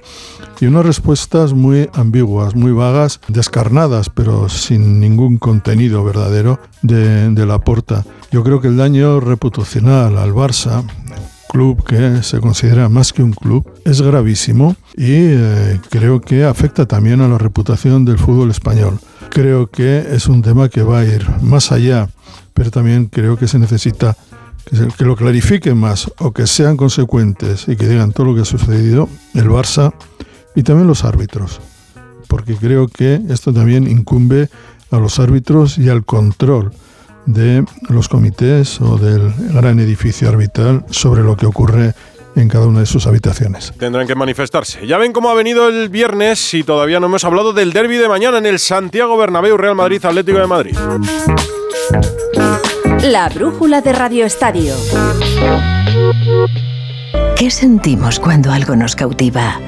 y 0.61 0.67
unas 0.67 0.87
respuestas 0.87 1.53
muy 1.53 1.91
ambiguas, 1.93 2.55
muy 2.55 2.73
vagas, 2.73 3.21
descarnadas, 3.29 4.11
pero 4.11 4.49
sin 4.49 5.01
ningún 5.01 5.39
contenido 5.39 6.05
verdadero 6.05 6.61
de, 6.83 7.31
de 7.31 7.47
la 7.47 7.59
porta. 7.59 8.05
Yo 8.31 8.45
creo 8.45 8.61
que 8.61 8.69
el 8.69 8.77
daño 8.77 9.21
reputacional 9.21 10.19
al 10.19 10.33
Barça 10.33 10.85
club 11.55 11.85
que 11.85 12.25
se 12.25 12.41
considera 12.41 12.89
más 12.89 13.13
que 13.13 13.23
un 13.23 13.33
club 13.33 13.65
es 13.85 14.03
gravísimo 14.03 14.75
y 14.97 15.13
eh, 15.13 15.79
creo 15.89 16.21
que 16.21 16.43
afecta 16.43 16.85
también 16.85 17.21
a 17.21 17.29
la 17.29 17.39
reputación 17.39 18.05
del 18.05 18.19
fútbol 18.19 18.51
español. 18.51 18.99
Creo 19.31 19.69
que 19.69 20.05
es 20.11 20.27
un 20.27 20.43
tema 20.43 20.69
que 20.69 20.83
va 20.83 20.99
a 20.99 21.05
ir 21.05 21.25
más 21.43 21.71
allá, 21.71 22.09
pero 22.55 22.73
también 22.73 23.07
creo 23.07 23.37
que 23.37 23.47
se 23.47 23.61
necesita 23.61 24.17
que, 24.65 25.05
lo 25.05 25.17
clarifiquen 25.17 25.77
más 25.77 26.11
o 26.19 26.33
que 26.33 26.47
sean 26.47 26.77
consecuentes 26.77 27.69
y 27.69 27.77
que 27.77 27.87
digan 27.87 28.13
todo 28.13 28.27
lo 28.27 28.35
que 28.35 28.43
ha 28.43 28.45
sucedido 28.45 29.09
el 29.35 29.49
Barça 29.49 29.93
y 30.55 30.63
también 30.63 30.87
los 30.87 31.05
árbitros, 31.05 31.61
porque 32.29 32.57
creo 32.57 32.89
que 32.89 33.21
esto 33.29 33.53
también 33.53 33.89
incumbe 33.89 34.49
a 34.91 34.99
los 34.99 35.19
árbitros 35.19 35.79
y 35.79 35.89
al 35.89 36.05
control 36.05 36.73
de 37.27 37.65
los 37.89 38.09
comités 38.09 38.81
o 38.81 38.99
del 38.99 39.33
gran 39.53 39.81
edificio 39.81 40.29
arbitral 40.29 40.85
sobre 40.91 41.23
lo 41.23 41.37
que 41.37 41.47
ocurre 41.47 41.95
en 42.37 42.49
cada 42.49 42.67
una 42.67 42.81
de 42.81 42.87
sus 42.87 43.07
habitaciones. 43.07 43.73
Tendrán 43.79 44.07
que 44.07 44.15
manifestarse. 44.15 44.87
Ya 44.87 44.99
ven 44.99 45.13
cómo 45.13 45.31
ha 45.31 45.35
venido 45.35 45.69
el 45.69 45.89
viernes 45.89 46.55
y 46.55 46.65
todavía 46.65 47.01
no 47.01 47.07
hemos 47.07 47.25
hablado 47.25 47.53
del 47.53 47.73
derby 47.73 47.97
de 47.97 48.09
mañana 48.09 48.39
en 48.39 48.47
el 48.47 48.59
Santiago 48.59 49.17
Bernabéu 49.17 49.57
Real 49.57 49.75
Madrid 49.75 50.05
Atlético 50.05 50.39
de 50.39 50.47
Madrid. 50.47 50.77
La 53.05 53.29
brújula 53.29 53.83
de 53.83 53.93
Radio 53.93 54.25
Estadio. 54.25 54.75
¿Qué 57.37 57.51
sentimos 57.51 58.19
cuando 58.19 58.51
algo 58.51 58.77
nos 58.77 58.97
cautiva? 58.97 59.61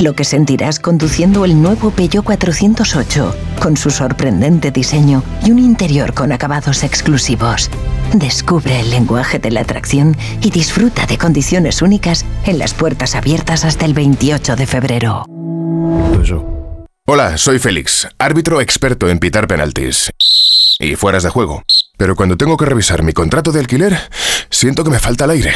lo 0.00 0.14
que 0.14 0.24
sentirás 0.24 0.80
conduciendo 0.80 1.44
el 1.44 1.60
nuevo 1.60 1.90
Peugeot 1.90 2.24
408, 2.24 3.36
con 3.60 3.76
su 3.76 3.90
sorprendente 3.90 4.70
diseño 4.70 5.22
y 5.44 5.50
un 5.50 5.58
interior 5.58 6.14
con 6.14 6.32
acabados 6.32 6.84
exclusivos. 6.84 7.68
Descubre 8.14 8.80
el 8.80 8.88
lenguaje 8.88 9.38
de 9.38 9.50
la 9.50 9.60
atracción 9.60 10.16
y 10.40 10.50
disfruta 10.50 11.04
de 11.04 11.18
condiciones 11.18 11.82
únicas 11.82 12.24
en 12.46 12.58
las 12.58 12.72
puertas 12.72 13.14
abiertas 13.14 13.66
hasta 13.66 13.84
el 13.84 13.92
28 13.92 14.56
de 14.56 14.66
febrero. 14.66 15.26
Hola, 17.06 17.36
soy 17.36 17.58
Félix, 17.58 18.08
árbitro 18.18 18.62
experto 18.62 19.10
en 19.10 19.18
pitar 19.18 19.46
penaltis 19.48 20.10
y 20.78 20.96
fueras 20.96 21.24
de 21.24 21.28
juego. 21.28 21.62
Pero 22.00 22.16
cuando 22.16 22.38
tengo 22.38 22.56
que 22.56 22.64
revisar 22.64 23.02
mi 23.02 23.12
contrato 23.12 23.52
de 23.52 23.60
alquiler, 23.60 23.94
siento 24.48 24.84
que 24.84 24.90
me 24.90 24.98
falta 24.98 25.26
el 25.26 25.32
aire. 25.32 25.52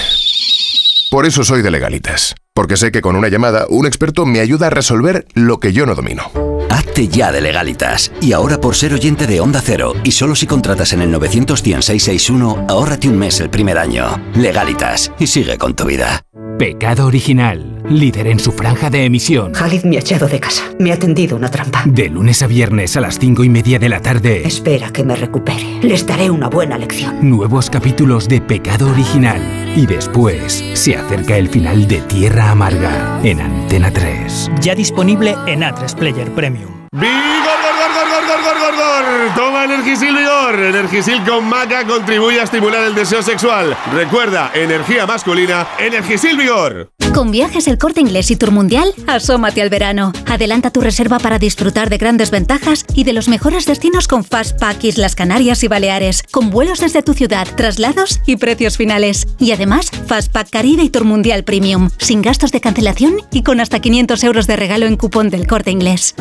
Por 1.10 1.24
eso 1.24 1.42
soy 1.42 1.62
de 1.62 1.70
legalitas 1.70 2.34
porque 2.54 2.76
sé 2.76 2.92
que 2.92 3.02
con 3.02 3.16
una 3.16 3.28
llamada 3.28 3.66
un 3.68 3.84
experto 3.84 4.24
me 4.24 4.38
ayuda 4.38 4.68
a 4.68 4.70
resolver 4.70 5.26
lo 5.34 5.58
que 5.58 5.72
yo 5.72 5.86
no 5.86 5.96
domino. 5.96 6.30
Hazte 6.74 7.06
ya 7.06 7.30
de 7.30 7.40
legalitas. 7.40 8.10
Y 8.20 8.32
ahora 8.32 8.60
por 8.60 8.74
ser 8.74 8.92
oyente 8.94 9.28
de 9.28 9.40
Onda 9.40 9.62
Cero, 9.64 9.94
y 10.02 10.10
solo 10.10 10.34
si 10.34 10.48
contratas 10.48 10.92
en 10.92 11.02
el 11.02 11.10
91661, 11.12 12.66
ahórrate 12.68 13.08
un 13.08 13.16
mes 13.16 13.38
el 13.38 13.48
primer 13.48 13.78
año. 13.78 14.20
Legalitas, 14.34 15.12
y 15.20 15.28
sigue 15.28 15.56
con 15.56 15.76
tu 15.76 15.84
vida. 15.84 16.24
Pecado 16.58 17.06
Original, 17.06 17.82
líder 17.88 18.28
en 18.28 18.38
su 18.38 18.52
franja 18.52 18.88
de 18.88 19.04
emisión. 19.04 19.52
Khalid 19.52 19.84
me 19.84 19.96
ha 19.96 20.00
echado 20.00 20.28
de 20.28 20.38
casa. 20.38 20.64
Me 20.78 20.92
ha 20.92 20.98
tendido 20.98 21.36
una 21.36 21.50
trampa. 21.50 21.82
De 21.84 22.08
lunes 22.08 22.42
a 22.42 22.46
viernes 22.46 22.96
a 22.96 23.00
las 23.00 23.18
cinco 23.18 23.42
y 23.42 23.48
media 23.48 23.78
de 23.78 23.88
la 23.88 24.00
tarde. 24.00 24.46
Espera 24.46 24.90
que 24.90 25.04
me 25.04 25.16
recupere. 25.16 25.80
Les 25.82 26.06
daré 26.06 26.30
una 26.30 26.48
buena 26.48 26.78
lección. 26.78 27.28
Nuevos 27.28 27.70
capítulos 27.70 28.28
de 28.28 28.40
Pecado 28.40 28.88
Original. 28.88 29.40
Y 29.76 29.86
después 29.86 30.64
se 30.74 30.96
acerca 30.96 31.36
el 31.36 31.48
final 31.48 31.88
de 31.88 32.00
Tierra 32.02 32.50
Amarga 32.50 33.20
en 33.24 33.40
Antena 33.40 33.90
3. 33.90 34.52
Ya 34.60 34.76
disponible 34.76 35.34
en 35.46 35.62
A3 35.62 35.94
Player 35.96 36.30
Premium. 36.32 36.63
¡Vigor, 36.96 37.10
gor, 37.10 37.92
gor, 37.92 38.08
gor, 38.08 38.44
gor, 38.44 38.58
gor, 38.60 38.76
gor! 38.76 39.34
Toma 39.34 39.64
Energisil 39.64 40.16
Vigor. 40.16 40.60
Energisil 40.60 41.24
con 41.24 41.44
maca 41.44 41.84
contribuye 41.84 42.38
a 42.38 42.44
estimular 42.44 42.84
el 42.84 42.94
deseo 42.94 43.20
sexual. 43.20 43.76
Recuerda, 43.92 44.52
energía 44.54 45.04
masculina, 45.04 45.66
Energisil 45.80 46.36
Vigor. 46.36 46.92
Con 47.12 47.32
viajes 47.32 47.66
el 47.66 47.78
corte 47.78 48.00
inglés 48.00 48.30
y 48.30 48.36
Tour 48.36 48.52
Mundial, 48.52 48.94
asómate 49.08 49.60
al 49.60 49.70
verano. 49.70 50.12
Adelanta 50.26 50.70
tu 50.70 50.80
reserva 50.80 51.18
para 51.18 51.40
disfrutar 51.40 51.90
de 51.90 51.98
grandes 51.98 52.30
ventajas 52.30 52.84
y 52.94 53.02
de 53.02 53.12
los 53.12 53.26
mejores 53.26 53.66
destinos 53.66 54.06
con 54.06 54.22
Fastpack 54.22 54.84
Islas 54.84 55.16
Canarias 55.16 55.64
y 55.64 55.68
Baleares, 55.68 56.22
con 56.22 56.50
vuelos 56.50 56.78
desde 56.78 57.02
tu 57.02 57.12
ciudad, 57.12 57.48
traslados 57.56 58.20
y 58.24 58.36
precios 58.36 58.76
finales. 58.76 59.26
Y 59.40 59.50
además, 59.50 59.90
Fastpack 60.06 60.48
Caribe 60.48 60.84
y 60.84 60.90
Tour 60.90 61.06
Mundial 61.06 61.42
Premium, 61.42 61.90
sin 61.98 62.22
gastos 62.22 62.52
de 62.52 62.60
cancelación 62.60 63.16
y 63.32 63.42
con 63.42 63.58
hasta 63.58 63.80
500 63.80 64.22
euros 64.22 64.46
de 64.46 64.54
regalo 64.54 64.86
en 64.86 64.96
cupón 64.96 65.28
del 65.28 65.48
corte 65.48 65.72
inglés. 65.72 66.14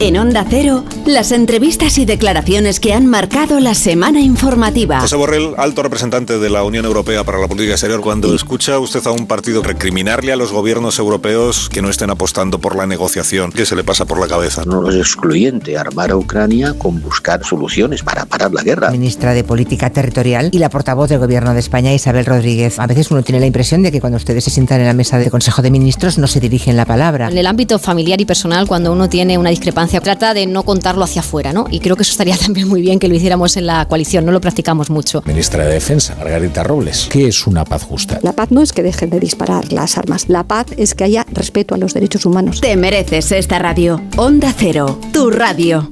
En 0.00 0.16
Onda 0.16 0.46
Cero, 0.48 0.84
las 1.06 1.32
entrevistas 1.32 1.98
y 1.98 2.04
declaraciones 2.04 2.78
que 2.78 2.92
han 2.92 3.06
marcado 3.06 3.58
la 3.58 3.74
semana 3.74 4.20
informativa. 4.20 5.00
José 5.00 5.16
Borrell, 5.16 5.54
alto 5.56 5.82
representante 5.82 6.38
de 6.38 6.50
la 6.50 6.62
Unión 6.62 6.84
Europea 6.84 7.24
para 7.24 7.40
la 7.40 7.48
política 7.48 7.72
exterior, 7.72 8.00
cuando 8.00 8.32
escucha 8.32 8.78
usted 8.78 9.04
a 9.08 9.10
un 9.10 9.26
partido 9.26 9.60
recriminarle 9.60 10.30
a 10.30 10.36
los 10.36 10.52
gobiernos 10.52 11.00
europeos 11.00 11.68
que 11.68 11.82
no 11.82 11.90
estén 11.90 12.10
apostando 12.10 12.60
por 12.60 12.76
la 12.76 12.86
negociación, 12.86 13.50
¿qué 13.50 13.66
se 13.66 13.74
le 13.74 13.82
pasa 13.82 14.04
por 14.04 14.20
la 14.20 14.28
cabeza? 14.28 14.62
No 14.64 14.88
es 14.88 14.94
excluyente 14.94 15.76
armar 15.76 16.12
a 16.12 16.16
Ucrania 16.16 16.74
con 16.78 17.02
buscar 17.02 17.44
soluciones 17.44 18.04
para 18.04 18.24
parar 18.24 18.52
la 18.52 18.62
guerra. 18.62 18.92
Ministra 18.92 19.34
de 19.34 19.42
Política 19.42 19.90
Territorial 19.90 20.50
y 20.52 20.58
la 20.58 20.70
portavoz 20.70 21.08
del 21.08 21.18
Gobierno 21.18 21.54
de 21.54 21.58
España, 21.58 21.92
Isabel 21.92 22.24
Rodríguez. 22.24 22.78
A 22.78 22.86
veces 22.86 23.10
uno 23.10 23.24
tiene 23.24 23.40
la 23.40 23.46
impresión 23.46 23.82
de 23.82 23.90
que 23.90 24.00
cuando 24.00 24.18
ustedes 24.18 24.44
se 24.44 24.50
sientan 24.50 24.78
en 24.78 24.86
la 24.86 24.94
mesa 24.94 25.18
de 25.18 25.28
Consejo 25.28 25.60
de 25.60 25.72
Ministros 25.72 26.18
no 26.18 26.28
se 26.28 26.38
dirigen 26.38 26.76
la 26.76 26.86
palabra. 26.86 27.26
En 27.26 27.36
el 27.36 27.48
ámbito 27.48 27.80
familiar 27.80 28.20
y 28.20 28.26
personal, 28.26 28.68
cuando 28.68 28.92
uno 28.92 29.08
tiene 29.08 29.36
una 29.36 29.50
discrepancia 29.50 29.87
trata 29.88 30.34
de 30.34 30.46
no 30.46 30.62
contarlo 30.62 31.04
hacia 31.04 31.20
afuera, 31.20 31.52
¿no? 31.52 31.66
Y 31.70 31.80
creo 31.80 31.96
que 31.96 32.02
eso 32.02 32.12
estaría 32.12 32.36
también 32.44 32.68
muy 32.68 32.80
bien 32.80 32.98
que 32.98 33.08
lo 33.08 33.14
hiciéramos 33.14 33.56
en 33.56 33.66
la 33.66 33.86
coalición, 33.86 34.24
no 34.24 34.32
lo 34.32 34.40
practicamos 34.40 34.90
mucho. 34.90 35.22
Ministra 35.26 35.64
de 35.64 35.74
Defensa, 35.74 36.14
Margarita 36.16 36.62
Robles, 36.62 37.08
¿qué 37.10 37.28
es 37.28 37.46
una 37.46 37.64
paz 37.64 37.82
justa? 37.82 38.18
La 38.22 38.32
paz 38.32 38.50
no 38.50 38.62
es 38.62 38.72
que 38.72 38.82
dejen 38.82 39.10
de 39.10 39.20
disparar 39.20 39.72
las 39.72 39.98
armas, 39.98 40.28
la 40.28 40.44
paz 40.44 40.66
es 40.76 40.94
que 40.94 41.04
haya 41.04 41.26
respeto 41.32 41.74
a 41.74 41.78
los 41.78 41.94
derechos 41.94 42.26
humanos. 42.26 42.60
Te 42.60 42.76
mereces 42.76 43.32
esta 43.32 43.58
radio. 43.58 44.00
Onda 44.16 44.54
Cero, 44.56 44.98
tu 45.12 45.30
radio. 45.30 45.90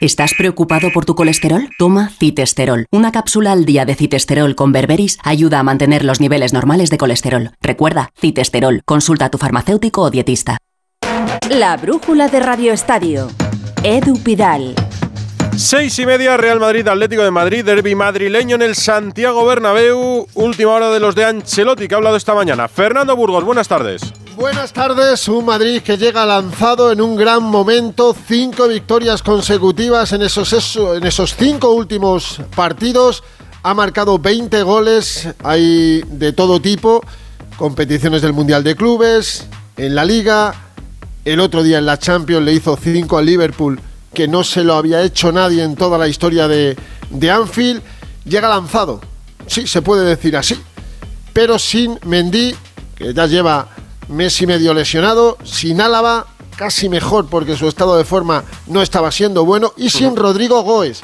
¿Estás 0.00 0.34
preocupado 0.36 0.90
por 0.92 1.04
tu 1.04 1.14
colesterol? 1.14 1.68
Toma 1.78 2.10
citesterol. 2.18 2.86
Una 2.90 3.12
cápsula 3.12 3.52
al 3.52 3.64
día 3.64 3.84
de 3.84 3.94
citesterol 3.94 4.56
con 4.56 4.72
berberis 4.72 5.18
ayuda 5.22 5.60
a 5.60 5.62
mantener 5.62 6.04
los 6.04 6.20
niveles 6.20 6.52
normales 6.52 6.90
de 6.90 6.98
colesterol. 6.98 7.52
Recuerda, 7.60 8.10
citesterol. 8.20 8.82
Consulta 8.84 9.26
a 9.26 9.30
tu 9.30 9.38
farmacéutico 9.38 10.02
o 10.02 10.10
dietista. 10.10 10.58
La 11.58 11.76
brújula 11.76 12.28
de 12.28 12.40
Radio 12.40 12.72
Estadio. 12.72 13.28
Edu 13.82 14.18
Pidal. 14.22 14.74
Seis 15.54 15.98
y 15.98 16.06
media, 16.06 16.38
Real 16.38 16.58
Madrid, 16.58 16.88
Atlético 16.88 17.24
de 17.24 17.30
Madrid, 17.30 17.62
derby 17.62 17.94
madrileño 17.94 18.54
en 18.54 18.62
el 18.62 18.74
Santiago 18.74 19.44
Bernabéu. 19.44 20.26
Última 20.32 20.72
hora 20.72 20.88
de 20.88 20.98
los 20.98 21.14
de 21.14 21.26
Ancelotti 21.26 21.88
que 21.88 21.94
ha 21.94 21.98
hablado 21.98 22.16
esta 22.16 22.34
mañana. 22.34 22.68
Fernando 22.68 23.14
Burgos, 23.16 23.44
buenas 23.44 23.68
tardes. 23.68 24.00
Buenas 24.34 24.72
tardes, 24.72 25.28
un 25.28 25.44
Madrid 25.44 25.82
que 25.82 25.98
llega 25.98 26.24
lanzado 26.24 26.90
en 26.90 27.02
un 27.02 27.16
gran 27.16 27.42
momento, 27.42 28.16
cinco 28.26 28.66
victorias 28.66 29.22
consecutivas 29.22 30.14
en 30.14 30.22
esos, 30.22 30.74
en 30.96 31.04
esos 31.04 31.36
cinco 31.36 31.72
últimos 31.72 32.40
partidos, 32.56 33.22
ha 33.62 33.74
marcado 33.74 34.18
20 34.18 34.62
goles, 34.62 35.28
hay 35.44 36.02
de 36.06 36.32
todo 36.32 36.62
tipo, 36.62 37.02
competiciones 37.58 38.22
del 38.22 38.32
Mundial 38.32 38.64
de 38.64 38.74
Clubes, 38.74 39.46
en 39.76 39.94
la 39.94 40.06
Liga, 40.06 40.54
el 41.24 41.40
otro 41.40 41.62
día 41.62 41.78
en 41.78 41.86
la 41.86 41.98
Champions 41.98 42.44
le 42.44 42.52
hizo 42.52 42.76
5 42.76 43.18
al 43.18 43.26
Liverpool, 43.26 43.80
que 44.12 44.28
no 44.28 44.44
se 44.44 44.64
lo 44.64 44.74
había 44.74 45.02
hecho 45.02 45.32
nadie 45.32 45.62
en 45.62 45.76
toda 45.76 45.98
la 45.98 46.08
historia 46.08 46.48
de, 46.48 46.76
de 47.10 47.30
Anfield. 47.30 47.82
Llega 48.24 48.48
lanzado, 48.48 49.00
sí, 49.46 49.66
se 49.66 49.82
puede 49.82 50.04
decir 50.04 50.36
así, 50.36 50.56
pero 51.32 51.58
sin 51.58 51.98
Mendy, 52.04 52.54
que 52.94 53.14
ya 53.14 53.26
lleva 53.26 53.68
mes 54.08 54.40
y 54.42 54.46
medio 54.46 54.74
lesionado, 54.74 55.38
sin 55.44 55.80
Álava, 55.80 56.26
casi 56.56 56.88
mejor 56.88 57.28
porque 57.28 57.56
su 57.56 57.66
estado 57.66 57.96
de 57.96 58.04
forma 58.04 58.44
no 58.66 58.82
estaba 58.82 59.10
siendo 59.10 59.44
bueno, 59.44 59.72
y 59.76 59.90
sin 59.90 60.14
Rodrigo 60.14 60.62
Goes, 60.62 61.00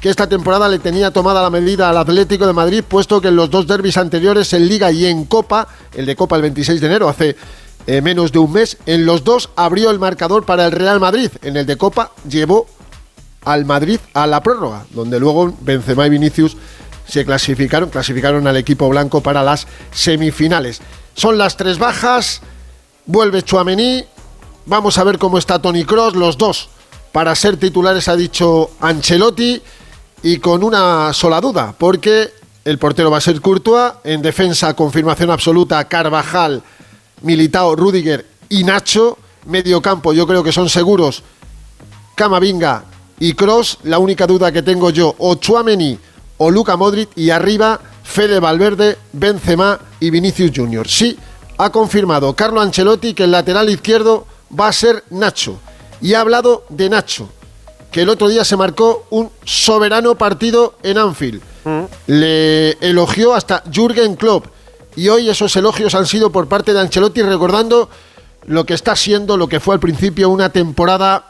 que 0.00 0.10
esta 0.10 0.28
temporada 0.28 0.68
le 0.68 0.78
tenía 0.78 1.10
tomada 1.10 1.42
la 1.42 1.50
medida 1.50 1.88
al 1.88 1.96
Atlético 1.96 2.46
de 2.46 2.52
Madrid, 2.52 2.84
puesto 2.86 3.20
que 3.20 3.28
en 3.28 3.36
los 3.36 3.50
dos 3.50 3.66
derbis 3.66 3.96
anteriores, 3.96 4.52
en 4.52 4.68
Liga 4.68 4.90
y 4.92 5.06
en 5.06 5.24
Copa, 5.24 5.66
el 5.94 6.06
de 6.06 6.16
Copa 6.16 6.36
el 6.36 6.42
26 6.42 6.80
de 6.80 6.86
enero, 6.86 7.08
hace 7.08 7.36
eh, 7.86 8.00
menos 8.00 8.32
de 8.32 8.38
un 8.38 8.52
mes. 8.52 8.78
En 8.86 9.06
los 9.06 9.24
dos 9.24 9.50
abrió 9.56 9.90
el 9.90 9.98
marcador 9.98 10.44
para 10.44 10.66
el 10.66 10.72
Real 10.72 11.00
Madrid. 11.00 11.30
En 11.42 11.56
el 11.56 11.66
de 11.66 11.76
Copa 11.76 12.12
llevó 12.28 12.66
al 13.44 13.64
Madrid 13.64 13.98
a 14.14 14.26
la 14.26 14.42
prórroga, 14.42 14.86
donde 14.90 15.18
luego 15.18 15.52
Benzema 15.60 16.06
y 16.06 16.10
Vinicius 16.10 16.56
se 17.06 17.24
clasificaron, 17.24 17.90
clasificaron 17.90 18.46
al 18.46 18.56
equipo 18.56 18.88
blanco 18.88 19.20
para 19.20 19.42
las 19.42 19.66
semifinales. 19.90 20.80
Son 21.14 21.36
las 21.36 21.56
tres 21.56 21.78
bajas, 21.78 22.40
vuelve 23.04 23.42
Chuamení, 23.42 24.04
vamos 24.66 24.96
a 24.98 25.04
ver 25.04 25.18
cómo 25.18 25.38
está 25.38 25.60
Tony 25.60 25.84
Cross, 25.84 26.14
los 26.14 26.38
dos 26.38 26.68
para 27.12 27.34
ser 27.34 27.58
titulares 27.58 28.08
ha 28.08 28.16
dicho 28.16 28.70
Ancelotti 28.80 29.62
y 30.22 30.38
con 30.38 30.64
una 30.64 31.12
sola 31.12 31.40
duda, 31.40 31.74
porque 31.76 32.30
el 32.64 32.78
portero 32.78 33.10
va 33.10 33.18
a 33.18 33.20
ser 33.20 33.40
Courtois, 33.40 33.92
en 34.02 34.22
defensa 34.22 34.74
confirmación 34.74 35.30
absoluta 35.30 35.86
Carvajal, 35.88 36.62
Militao, 37.22 37.76
Rudiger 37.76 38.26
y 38.48 38.64
Nacho. 38.64 39.18
Medio 39.46 39.82
campo, 39.82 40.12
yo 40.12 40.26
creo 40.26 40.44
que 40.44 40.52
son 40.52 40.68
seguros 40.68 41.22
Camavinga 42.14 42.84
y 43.18 43.34
Cross. 43.34 43.78
La 43.84 43.98
única 43.98 44.26
duda 44.26 44.52
que 44.52 44.62
tengo 44.62 44.90
yo, 44.90 45.14
o 45.18 45.34
Chuameni 45.36 45.98
o 46.38 46.50
Luca 46.50 46.76
Modric. 46.76 47.10
Y 47.16 47.30
arriba, 47.30 47.80
Fede 48.02 48.40
Valverde, 48.40 48.98
Benzema 49.12 49.78
y 50.00 50.10
Vinicius 50.10 50.52
Junior. 50.54 50.88
Sí, 50.88 51.16
ha 51.58 51.70
confirmado 51.70 52.34
Carlo 52.34 52.60
Ancelotti 52.60 53.14
que 53.14 53.24
el 53.24 53.30
lateral 53.30 53.68
izquierdo 53.70 54.26
va 54.58 54.68
a 54.68 54.72
ser 54.72 55.04
Nacho. 55.10 55.58
Y 56.00 56.14
ha 56.14 56.20
hablado 56.20 56.64
de 56.68 56.90
Nacho, 56.90 57.28
que 57.90 58.02
el 58.02 58.08
otro 58.08 58.28
día 58.28 58.44
se 58.44 58.56
marcó 58.56 59.06
un 59.10 59.30
soberano 59.44 60.16
partido 60.16 60.74
en 60.82 60.98
Anfield. 60.98 61.40
Le 62.06 62.72
elogió 62.80 63.34
hasta 63.34 63.62
Jürgen 63.72 64.16
Klopp 64.16 64.46
y 64.96 65.08
hoy 65.08 65.28
esos 65.28 65.54
elogios 65.56 65.94
han 65.94 66.06
sido 66.06 66.30
por 66.30 66.48
parte 66.48 66.72
de 66.72 66.80
Ancelotti 66.80 67.22
recordando 67.22 67.88
lo 68.46 68.64
que 68.64 68.74
está 68.74 68.96
siendo, 68.96 69.36
lo 69.36 69.48
que 69.48 69.60
fue 69.60 69.74
al 69.74 69.80
principio 69.80 70.30
una 70.30 70.50
temporada 70.50 71.24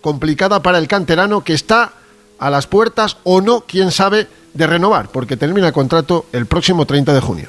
complicada 0.00 0.60
para 0.60 0.78
el 0.78 0.88
canterano 0.88 1.42
que 1.42 1.54
está 1.54 1.92
a 2.38 2.50
las 2.50 2.66
puertas 2.66 3.18
o 3.24 3.40
no, 3.40 3.64
quién 3.66 3.90
sabe, 3.90 4.26
de 4.54 4.66
renovar, 4.66 5.08
porque 5.12 5.36
termina 5.36 5.68
el 5.68 5.72
contrato 5.72 6.26
el 6.32 6.46
próximo 6.46 6.86
30 6.86 7.12
de 7.12 7.20
junio. 7.20 7.48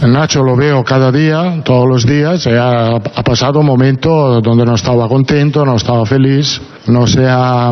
Nacho 0.00 0.42
lo 0.42 0.56
veo 0.56 0.82
cada 0.82 1.12
día, 1.12 1.62
todos 1.64 1.86
los 1.86 2.06
días. 2.06 2.46
Ha, 2.46 2.96
ha, 2.96 3.22
pasado 3.22 3.60
un 3.60 3.66
momento 3.66 4.40
donde 4.40 4.64
no 4.64 4.74
estaba 4.74 5.08
contento, 5.08 5.64
no 5.64 5.76
estaba 5.76 6.06
feliz, 6.06 6.60
no 6.86 7.06
se 7.06 7.26
ha 7.28 7.70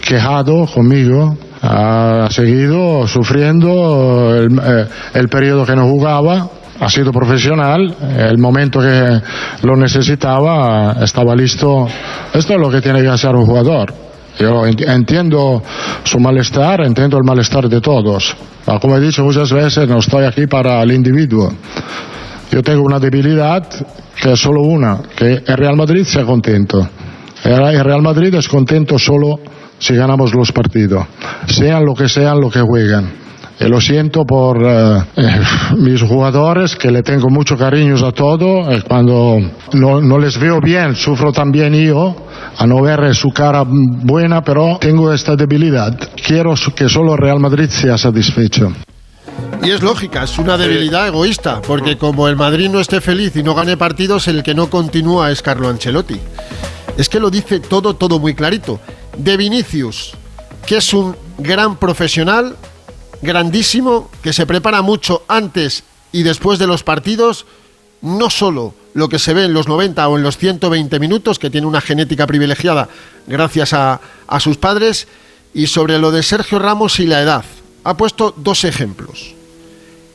quejado 0.00 0.66
conmigo. 0.66 1.36
Ha 1.62 2.28
seguido 2.30 3.06
sufriendo 3.06 4.34
el, 4.34 4.58
eh, 4.58 4.86
el 5.14 5.28
periodo 5.28 5.64
que 5.64 5.76
no 5.76 5.86
jugaba. 5.86 6.48
Ha 6.80 6.88
sido 6.88 7.12
profesional. 7.12 7.94
El 8.18 8.38
momento 8.38 8.80
que 8.80 9.20
lo 9.62 9.76
necesitaba 9.76 10.96
estaba 11.00 11.36
listo. 11.36 11.86
Esto 12.34 12.54
es 12.54 12.60
lo 12.60 12.68
que 12.68 12.80
tiene 12.80 13.00
que 13.00 13.08
hacer 13.08 13.34
un 13.36 13.46
jugador. 13.46 13.94
Yo 14.38 14.66
entiendo 14.66 15.62
su 16.04 16.18
malestar, 16.18 16.80
entiendo 16.84 17.16
el 17.18 17.24
malestar 17.24 17.68
de 17.68 17.80
todos. 17.80 18.34
Como 18.80 18.96
he 18.96 19.00
dicho 19.00 19.22
muchas 19.22 19.52
veces, 19.52 19.88
no 19.88 19.98
estoy 19.98 20.24
aquí 20.24 20.46
para 20.46 20.82
el 20.82 20.92
individuo. 20.92 21.52
Yo 22.50 22.62
tengo 22.62 22.82
una 22.82 22.98
debilidad 22.98 23.68
que 24.20 24.32
es 24.32 24.40
solo 24.40 24.62
una, 24.62 25.00
que 25.16 25.42
el 25.46 25.56
Real 25.56 25.76
Madrid 25.76 26.04
sea 26.04 26.24
contento. 26.24 26.88
El 27.44 27.84
Real 27.84 28.02
Madrid 28.02 28.34
es 28.34 28.48
contento 28.48 28.98
solo 28.98 29.38
si 29.82 29.96
ganamos 29.96 30.32
los 30.32 30.52
partidos, 30.52 31.04
sean 31.48 31.84
lo 31.84 31.94
que 31.94 32.08
sean 32.08 32.40
lo 32.40 32.48
que 32.48 32.60
juegan. 32.60 33.20
Y 33.58 33.64
lo 33.64 33.80
siento 33.80 34.24
por 34.24 34.62
eh, 34.64 35.02
eh, 35.16 35.40
mis 35.76 36.00
jugadores, 36.02 36.76
que 36.76 36.90
le 36.90 37.02
tengo 37.02 37.28
mucho 37.28 37.56
cariño 37.56 37.94
a 38.06 38.12
todo. 38.12 38.72
Y 38.72 38.80
cuando 38.82 39.38
no, 39.72 40.00
no, 40.00 40.18
les 40.18 40.38
veo 40.38 40.60
bien, 40.60 40.94
sufro 40.94 41.32
también 41.32 41.74
yo 41.74 42.14
a 42.56 42.66
no 42.66 42.80
ver 42.80 43.14
su 43.14 43.30
cara 43.30 43.64
buena, 43.66 44.42
pero 44.42 44.78
tengo 44.80 45.12
esta 45.12 45.34
debilidad. 45.34 45.96
Quiero 46.26 46.54
que 46.74 46.88
solo 46.88 47.16
Real 47.16 47.40
Madrid 47.40 47.68
sea 47.68 47.98
satisfecho. 47.98 48.72
Y 49.62 49.70
es 49.70 49.82
lógica, 49.82 50.24
es 50.24 50.38
una 50.38 50.56
debilidad 50.56 51.08
egoísta, 51.08 51.60
porque 51.66 51.98
como 51.98 52.28
el 52.28 52.36
Madrid 52.36 52.68
no 52.70 52.80
esté 52.80 53.00
feliz 53.00 53.34
y 53.36 53.42
no 53.42 53.54
gane 53.54 53.76
partidos, 53.76 54.28
el 54.28 54.42
que 54.42 54.54
no 54.54 54.70
continúa 54.70 55.30
es 55.30 55.42
Carlo 55.42 55.68
Ancelotti. 55.68 56.18
Es 56.96 57.08
que 57.08 57.20
lo 57.20 57.30
dice 57.30 57.60
todo, 57.60 57.94
todo 57.94 58.18
muy 58.18 58.34
clarito. 58.34 58.80
De 59.16 59.36
Vinicius, 59.36 60.12
que 60.66 60.78
es 60.78 60.94
un 60.94 61.16
gran 61.38 61.76
profesional, 61.76 62.56
grandísimo, 63.20 64.10
que 64.22 64.32
se 64.32 64.46
prepara 64.46 64.82
mucho 64.82 65.22
antes 65.28 65.84
y 66.12 66.22
después 66.22 66.58
de 66.58 66.66
los 66.66 66.82
partidos, 66.82 67.46
no 68.02 68.30
solo 68.30 68.74
lo 68.94 69.08
que 69.08 69.18
se 69.18 69.32
ve 69.32 69.44
en 69.44 69.54
los 69.54 69.68
90 69.68 70.06
o 70.08 70.16
en 70.16 70.22
los 70.22 70.36
120 70.36 70.98
minutos, 70.98 71.38
que 71.38 71.50
tiene 71.50 71.66
una 71.66 71.80
genética 71.80 72.26
privilegiada 72.26 72.88
gracias 73.26 73.72
a, 73.72 74.00
sus 74.40 74.56
padres, 74.58 75.06
y 75.54 75.66
sobre 75.66 75.98
lo 75.98 76.10
de 76.10 76.22
Sergio 76.22 76.58
Ramos 76.58 76.98
y 77.00 77.06
la 77.06 77.20
edad. 77.22 77.44
Ha 77.84 77.96
puesto 77.96 78.34
dos 78.36 78.64
ejemplos. 78.64 79.34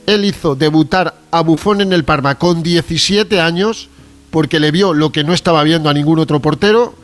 Él 0.06 0.26
hizo 0.26 0.56
debutar 0.56 1.16
a 1.32 1.42
Bufón 1.42 1.82
en 1.82 1.94
el 1.94 2.04
Parma 2.04 2.36
con 2.36 2.64
17 2.64 3.40
años, 3.40 3.90
porque 4.32 4.60
le 4.60 4.72
vio 4.72 4.94
lo 4.94 5.12
que 5.12 5.24
no 5.24 5.34
estaba 5.34 5.64
viendo 5.64 5.90
a 5.90 5.94
ningún 5.94 6.20
otro 6.20 6.40
portero, 6.40 6.96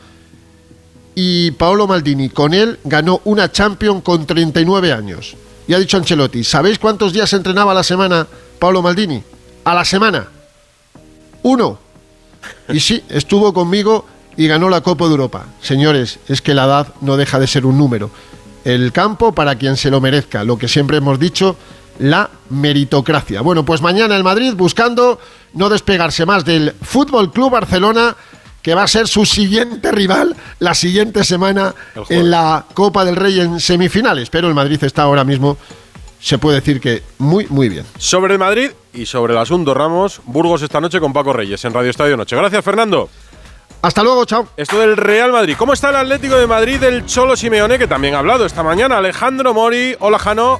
y 1.14 1.52
Paolo 1.52 1.86
Maldini 1.86 2.28
con 2.28 2.54
él 2.54 2.78
ganó 2.84 3.20
una 3.24 3.50
Champions 3.50 4.02
con 4.02 4.26
39 4.26 4.92
años. 4.92 5.36
Y 5.66 5.74
ha 5.74 5.78
dicho 5.78 5.96
Ancelotti, 5.96 6.44
¿sabéis 6.44 6.78
cuántos 6.78 7.12
días 7.12 7.32
entrenaba 7.32 7.72
a 7.72 7.74
la 7.74 7.82
semana 7.82 8.26
Paolo 8.58 8.82
Maldini? 8.82 9.22
A 9.64 9.74
la 9.74 9.84
semana. 9.84 10.28
Uno. 11.42 11.78
Y 12.68 12.80
sí, 12.80 13.02
estuvo 13.08 13.54
conmigo 13.54 14.06
y 14.36 14.46
ganó 14.46 14.68
la 14.68 14.82
Copa 14.82 15.04
de 15.04 15.12
Europa. 15.12 15.46
Señores, 15.62 16.18
es 16.28 16.42
que 16.42 16.54
la 16.54 16.64
edad 16.64 16.88
no 17.00 17.16
deja 17.16 17.38
de 17.38 17.46
ser 17.46 17.64
un 17.64 17.78
número. 17.78 18.10
El 18.64 18.92
campo 18.92 19.32
para 19.32 19.56
quien 19.56 19.76
se 19.76 19.90
lo 19.90 20.00
merezca, 20.00 20.44
lo 20.44 20.58
que 20.58 20.68
siempre 20.68 20.96
hemos 20.96 21.18
dicho, 21.18 21.56
la 21.98 22.28
meritocracia. 22.50 23.40
Bueno, 23.42 23.64
pues 23.64 23.80
mañana 23.80 24.16
el 24.16 24.24
Madrid 24.24 24.54
buscando 24.54 25.18
no 25.52 25.68
despegarse 25.68 26.26
más 26.26 26.44
del 26.44 26.74
Fútbol 26.82 27.30
Club 27.32 27.52
Barcelona, 27.52 28.16
que 28.64 28.74
va 28.74 28.84
a 28.84 28.88
ser 28.88 29.06
su 29.06 29.26
siguiente 29.26 29.92
rival 29.92 30.34
la 30.58 30.72
siguiente 30.72 31.22
semana 31.22 31.74
en 32.08 32.30
la 32.30 32.64
Copa 32.72 33.04
del 33.04 33.14
Rey 33.14 33.38
en 33.38 33.60
semifinales. 33.60 34.30
Pero 34.30 34.48
el 34.48 34.54
Madrid 34.54 34.82
está 34.82 35.02
ahora 35.02 35.22
mismo, 35.22 35.58
se 36.18 36.38
puede 36.38 36.60
decir 36.60 36.80
que 36.80 37.02
muy, 37.18 37.46
muy 37.50 37.68
bien. 37.68 37.84
Sobre 37.98 38.32
el 38.32 38.38
Madrid 38.38 38.70
y 38.94 39.04
sobre 39.04 39.34
el 39.34 39.38
asunto 39.38 39.74
Ramos, 39.74 40.22
Burgos 40.24 40.62
esta 40.62 40.80
noche 40.80 40.98
con 40.98 41.12
Paco 41.12 41.34
Reyes 41.34 41.62
en 41.66 41.74
Radio 41.74 41.90
Estadio 41.90 42.16
Noche. 42.16 42.36
Gracias, 42.36 42.64
Fernando. 42.64 43.10
Hasta 43.82 44.02
luego, 44.02 44.24
chao. 44.24 44.48
Esto 44.56 44.80
del 44.80 44.96
Real 44.96 45.30
Madrid. 45.30 45.56
¿Cómo 45.58 45.74
está 45.74 45.90
el 45.90 45.96
Atlético 45.96 46.38
de 46.38 46.46
Madrid 46.46 46.80
del 46.80 47.04
Cholo 47.04 47.36
Simeone, 47.36 47.78
que 47.78 47.86
también 47.86 48.14
ha 48.14 48.20
hablado 48.20 48.46
esta 48.46 48.62
mañana? 48.62 48.96
Alejandro 48.96 49.52
Mori. 49.52 49.94
Hola, 50.00 50.18
Jano. 50.18 50.58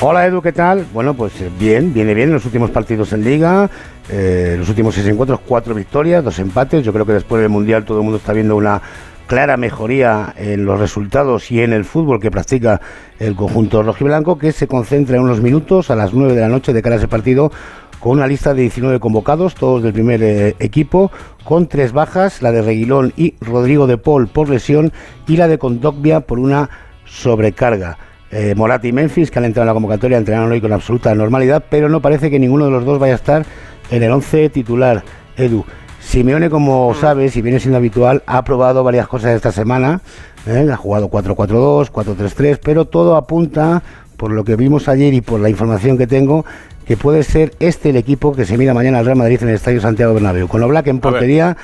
Hola 0.00 0.26
Edu, 0.26 0.40
¿qué 0.40 0.52
tal? 0.52 0.86
Bueno, 0.92 1.14
pues 1.14 1.32
bien, 1.58 1.92
viene 1.92 2.14
bien 2.14 2.28
en 2.28 2.34
los 2.34 2.44
últimos 2.44 2.70
partidos 2.70 3.12
en 3.12 3.24
Liga, 3.24 3.68
eh, 4.10 4.56
los 4.58 4.68
últimos 4.68 4.94
seis 4.94 5.06
encuentros, 5.06 5.40
cuatro 5.46 5.74
victorias, 5.74 6.24
dos 6.24 6.38
empates. 6.38 6.84
Yo 6.84 6.92
creo 6.92 7.06
que 7.06 7.12
después 7.12 7.42
del 7.42 7.50
Mundial 7.50 7.84
todo 7.84 7.98
el 7.98 8.04
mundo 8.04 8.18
está 8.18 8.32
viendo 8.32 8.56
una 8.56 8.80
clara 9.26 9.56
mejoría 9.58 10.34
en 10.36 10.64
los 10.64 10.80
resultados 10.80 11.50
y 11.50 11.60
en 11.60 11.72
el 11.72 11.84
fútbol 11.84 12.18
que 12.18 12.30
practica 12.30 12.80
el 13.18 13.36
conjunto 13.36 13.82
rojiblanco, 13.82 14.38
que 14.38 14.52
se 14.52 14.66
concentra 14.66 15.16
en 15.16 15.22
unos 15.22 15.42
minutos 15.42 15.90
a 15.90 15.96
las 15.96 16.14
nueve 16.14 16.34
de 16.34 16.40
la 16.40 16.48
noche 16.48 16.72
de 16.72 16.80
cara 16.80 16.96
a 16.96 16.98
ese 16.98 17.08
partido 17.08 17.52
con 18.00 18.12
una 18.12 18.26
lista 18.26 18.54
de 18.54 18.62
19 18.62 19.00
convocados, 19.00 19.54
todos 19.54 19.82
del 19.82 19.92
primer 19.92 20.22
eh, 20.22 20.56
equipo, 20.60 21.10
con 21.44 21.66
tres 21.66 21.92
bajas, 21.92 22.42
la 22.42 22.52
de 22.52 22.62
Reguilón 22.62 23.12
y 23.16 23.34
Rodrigo 23.40 23.86
de 23.86 23.98
Paul 23.98 24.28
por 24.28 24.48
lesión 24.48 24.92
y 25.26 25.36
la 25.36 25.48
de 25.48 25.58
Condogbia 25.58 26.20
por 26.20 26.38
una 26.38 26.70
sobrecarga. 27.04 27.98
Eh, 28.30 28.54
Morata 28.54 28.86
y 28.86 28.92
Memphis, 28.92 29.30
que 29.30 29.38
han 29.38 29.46
entrado 29.46 29.64
en 29.64 29.68
la 29.68 29.74
convocatoria, 29.74 30.18
entrenaron 30.18 30.52
hoy 30.52 30.60
con 30.60 30.72
absoluta 30.72 31.14
normalidad, 31.14 31.64
pero 31.68 31.88
no 31.88 32.00
parece 32.00 32.30
que 32.30 32.38
ninguno 32.38 32.66
de 32.66 32.70
los 32.70 32.84
dos 32.84 32.98
vaya 32.98 33.14
a 33.14 33.16
estar 33.16 33.46
en 33.90 34.02
el 34.02 34.10
11 34.10 34.48
titular. 34.50 35.02
Edu, 35.36 35.64
Simeone, 36.00 36.48
como 36.48 36.94
sabes, 36.94 37.36
y 37.36 37.42
viene 37.42 37.60
siendo 37.60 37.76
habitual, 37.76 38.22
ha 38.26 38.42
probado 38.44 38.82
varias 38.82 39.08
cosas 39.08 39.36
esta 39.36 39.52
semana. 39.52 40.00
¿eh? 40.46 40.66
Ha 40.72 40.76
jugado 40.76 41.10
4-4-2, 41.10 41.90
4-3-3, 41.90 42.60
pero 42.62 42.86
todo 42.86 43.16
apunta, 43.16 43.82
por 44.16 44.32
lo 44.32 44.44
que 44.44 44.56
vimos 44.56 44.88
ayer 44.88 45.12
y 45.14 45.20
por 45.20 45.40
la 45.40 45.50
información 45.50 45.98
que 45.98 46.06
tengo, 46.06 46.44
que 46.86 46.96
puede 46.96 47.22
ser 47.22 47.52
este 47.60 47.90
el 47.90 47.96
equipo 47.96 48.34
que 48.34 48.46
se 48.46 48.56
mira 48.56 48.72
mañana 48.72 49.00
al 49.00 49.04
Real 49.04 49.18
Madrid 49.18 49.38
en 49.42 49.50
el 49.50 49.56
Estadio 49.56 49.80
Santiago 49.80 50.14
Bernabéu. 50.14 50.48
Con 50.48 50.62
Oblak 50.62 50.86
en 50.86 51.00
portería, 51.00 51.56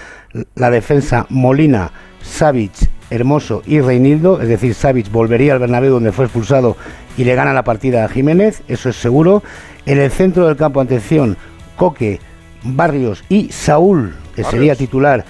la 0.54 0.71
defensa 0.71 1.26
Molina, 1.31 1.90
Savic, 2.23 2.90
Hermoso 3.09 3.62
y 3.64 3.81
Reinildo, 3.81 4.43
es 4.43 4.49
decir, 4.49 4.75
Savic 4.75 5.11
volvería 5.11 5.54
al 5.54 5.59
Bernabéu 5.59 5.95
donde 5.95 6.12
fue 6.12 6.26
expulsado 6.26 6.76
y 7.16 7.25
le 7.25 7.35
gana 7.35 7.54
la 7.54 7.64
partida 7.64 8.04
a 8.04 8.09
Jiménez, 8.09 8.62
eso 8.69 8.90
es 8.90 8.97
seguro. 8.97 9.43
En 9.87 9.99
el 9.99 10.11
centro 10.11 10.47
del 10.47 10.57
campo, 10.57 10.81
atención, 10.81 11.37
Coque, 11.76 12.21
Barrios 12.62 13.25
y 13.28 13.50
Saúl, 13.50 14.14
que 14.35 14.45
sería 14.45 14.75
titular. 14.75 15.25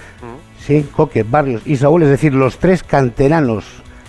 Sí, 0.59 0.85
Coque, 0.95 1.23
Barrios 1.23 1.61
y 1.65 1.75
Saúl, 1.75 2.03
es 2.03 2.09
decir, 2.09 2.33
los 2.33 2.57
tres 2.57 2.83
canteranos 2.83 3.65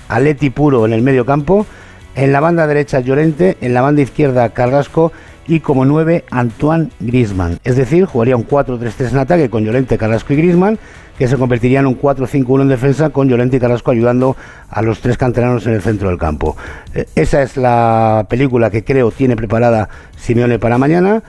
Aleti 0.08 0.50
puro 0.50 0.86
en 0.86 0.92
el 0.92 1.02
medio 1.02 1.26
campo. 1.26 1.66
En 2.14 2.32
la 2.32 2.40
banda 2.40 2.66
derecha 2.66 3.00
Llorente, 3.00 3.58
en 3.60 3.74
la 3.74 3.82
banda 3.82 4.00
izquierda 4.00 4.48
Carrasco 4.48 5.12
y 5.46 5.60
como 5.60 5.84
nueve 5.84 6.24
Antoine 6.30 6.90
Grisman. 6.98 7.58
Es 7.62 7.76
decir, 7.76 8.06
jugaría 8.06 8.36
un 8.36 8.48
4-3-3 8.48 9.10
en 9.10 9.18
ataque 9.18 9.50
con 9.50 9.64
Llorente, 9.64 9.98
Carrasco 9.98 10.32
y 10.32 10.36
Grisman, 10.36 10.78
que 11.18 11.28
se 11.28 11.36
convertiría 11.36 11.80
en 11.80 11.86
un 11.86 12.00
4-5-1 12.00 12.62
en 12.62 12.68
defensa 12.68 13.10
con 13.10 13.28
Llorente 13.28 13.58
y 13.58 13.60
Carrasco 13.60 13.90
ayudando 13.90 14.36
a 14.70 14.82
los 14.82 15.00
tres 15.00 15.18
canteranos 15.18 15.66
en 15.66 15.74
el 15.74 15.82
centro 15.82 16.08
del 16.08 16.18
campo. 16.18 16.56
Eh, 16.94 17.06
esa 17.14 17.42
es 17.42 17.56
la 17.56 18.26
película 18.28 18.70
que 18.70 18.82
creo 18.82 19.10
tiene 19.10 19.36
preparada 19.36 19.88
Simeone 20.16 20.58
para 20.58 20.78
mañana. 20.78 21.22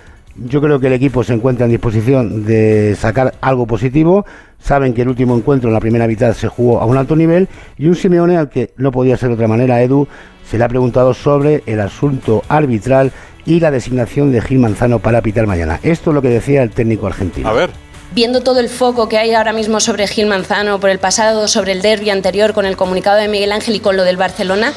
Yo 0.45 0.61
creo 0.61 0.79
que 0.79 0.87
el 0.87 0.93
equipo 0.93 1.23
se 1.23 1.33
encuentra 1.33 1.65
en 1.65 1.71
disposición 1.71 2.45
de 2.45 2.95
sacar 2.99 3.33
algo 3.41 3.65
positivo. 3.65 4.25
Saben 4.59 4.93
que 4.93 5.01
el 5.01 5.09
último 5.09 5.35
encuentro 5.35 5.69
en 5.69 5.73
la 5.73 5.79
primera 5.79 6.07
mitad 6.07 6.33
se 6.33 6.47
jugó 6.47 6.79
a 6.79 6.85
un 6.85 6.97
alto 6.97 7.15
nivel 7.15 7.47
y 7.77 7.87
un 7.87 7.95
Simeone 7.95 8.37
al 8.37 8.49
que 8.49 8.73
no 8.77 8.91
podía 8.91 9.17
ser 9.17 9.29
de 9.29 9.35
otra 9.35 9.47
manera, 9.47 9.81
Edu, 9.81 10.07
se 10.49 10.57
le 10.57 10.63
ha 10.63 10.67
preguntado 10.69 11.13
sobre 11.13 11.63
el 11.65 11.79
asunto 11.79 12.43
arbitral 12.47 13.11
y 13.45 13.59
la 13.59 13.71
designación 13.71 14.31
de 14.31 14.41
Gil 14.41 14.59
Manzano 14.59 14.99
para 14.99 15.21
pitar 15.21 15.47
mañana. 15.47 15.79
Esto 15.81 16.11
es 16.11 16.13
lo 16.15 16.21
que 16.21 16.29
decía 16.29 16.61
el 16.63 16.69
técnico 16.69 17.07
argentino. 17.07 17.49
A 17.49 17.53
ver. 17.53 17.69
Viendo 18.13 18.41
todo 18.41 18.59
el 18.59 18.69
foco 18.69 19.09
que 19.09 19.17
hay 19.17 19.33
ahora 19.33 19.53
mismo 19.53 19.79
sobre 19.79 20.07
Gil 20.07 20.27
Manzano, 20.27 20.79
por 20.79 20.89
el 20.89 20.99
pasado, 20.99 21.47
sobre 21.47 21.73
el 21.73 21.81
derby 21.81 22.09
anterior, 22.09 22.53
con 22.53 22.65
el 22.65 22.77
comunicado 22.77 23.17
de 23.17 23.27
Miguel 23.27 23.51
Ángel 23.51 23.75
y 23.75 23.79
con 23.79 23.97
lo 23.97 24.03
del 24.03 24.15
Barcelona, 24.15 24.73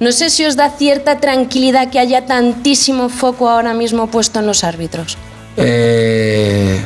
no 0.00 0.12
sé 0.12 0.30
si 0.30 0.44
os 0.44 0.56
da 0.56 0.70
cierta 0.70 1.20
tranquilidad 1.20 1.90
que 1.90 1.98
haya 1.98 2.26
tantísimo 2.26 3.08
foco 3.08 3.48
ahora 3.48 3.74
mismo 3.74 4.08
puesto 4.08 4.40
en 4.40 4.46
los 4.46 4.64
árbitros. 4.64 5.16
Eh... 5.56 6.84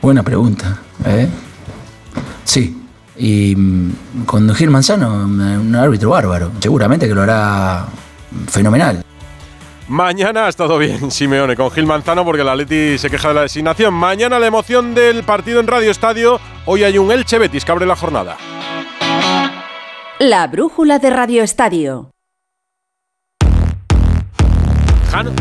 Buena 0.00 0.22
pregunta. 0.22 0.78
¿eh? 1.04 1.28
Sí. 2.44 2.76
Y 3.16 3.54
mm, 3.54 4.24
con 4.24 4.54
Gil 4.54 4.70
Manzano, 4.70 5.08
un 5.24 5.74
árbitro 5.74 6.10
bárbaro. 6.10 6.52
Seguramente 6.60 7.06
que 7.06 7.14
lo 7.14 7.22
hará 7.22 7.86
fenomenal. 8.48 9.04
Mañana 9.88 10.46
ha 10.46 10.48
estado 10.48 10.78
bien 10.78 11.10
Simeone 11.10 11.56
con 11.56 11.70
Gil 11.70 11.84
Manzano 11.84 12.24
porque 12.24 12.42
el 12.42 12.48
Atleti 12.48 12.96
se 12.96 13.10
queja 13.10 13.28
de 13.28 13.34
la 13.34 13.42
designación. 13.42 13.92
Mañana 13.92 14.38
la 14.38 14.46
emoción 14.46 14.94
del 14.94 15.24
partido 15.24 15.60
en 15.60 15.66
Radio 15.66 15.90
Estadio. 15.90 16.40
Hoy 16.64 16.84
hay 16.84 16.96
un 16.96 17.10
Elche 17.10 17.38
Betis 17.38 17.64
que 17.64 17.72
abre 17.72 17.86
la 17.86 17.96
jornada. 17.96 18.36
La 20.22 20.46
brújula 20.48 20.98
de 20.98 21.08
Radio 21.08 21.42
Estadio. 21.42 22.10
Jano. 25.10 25.32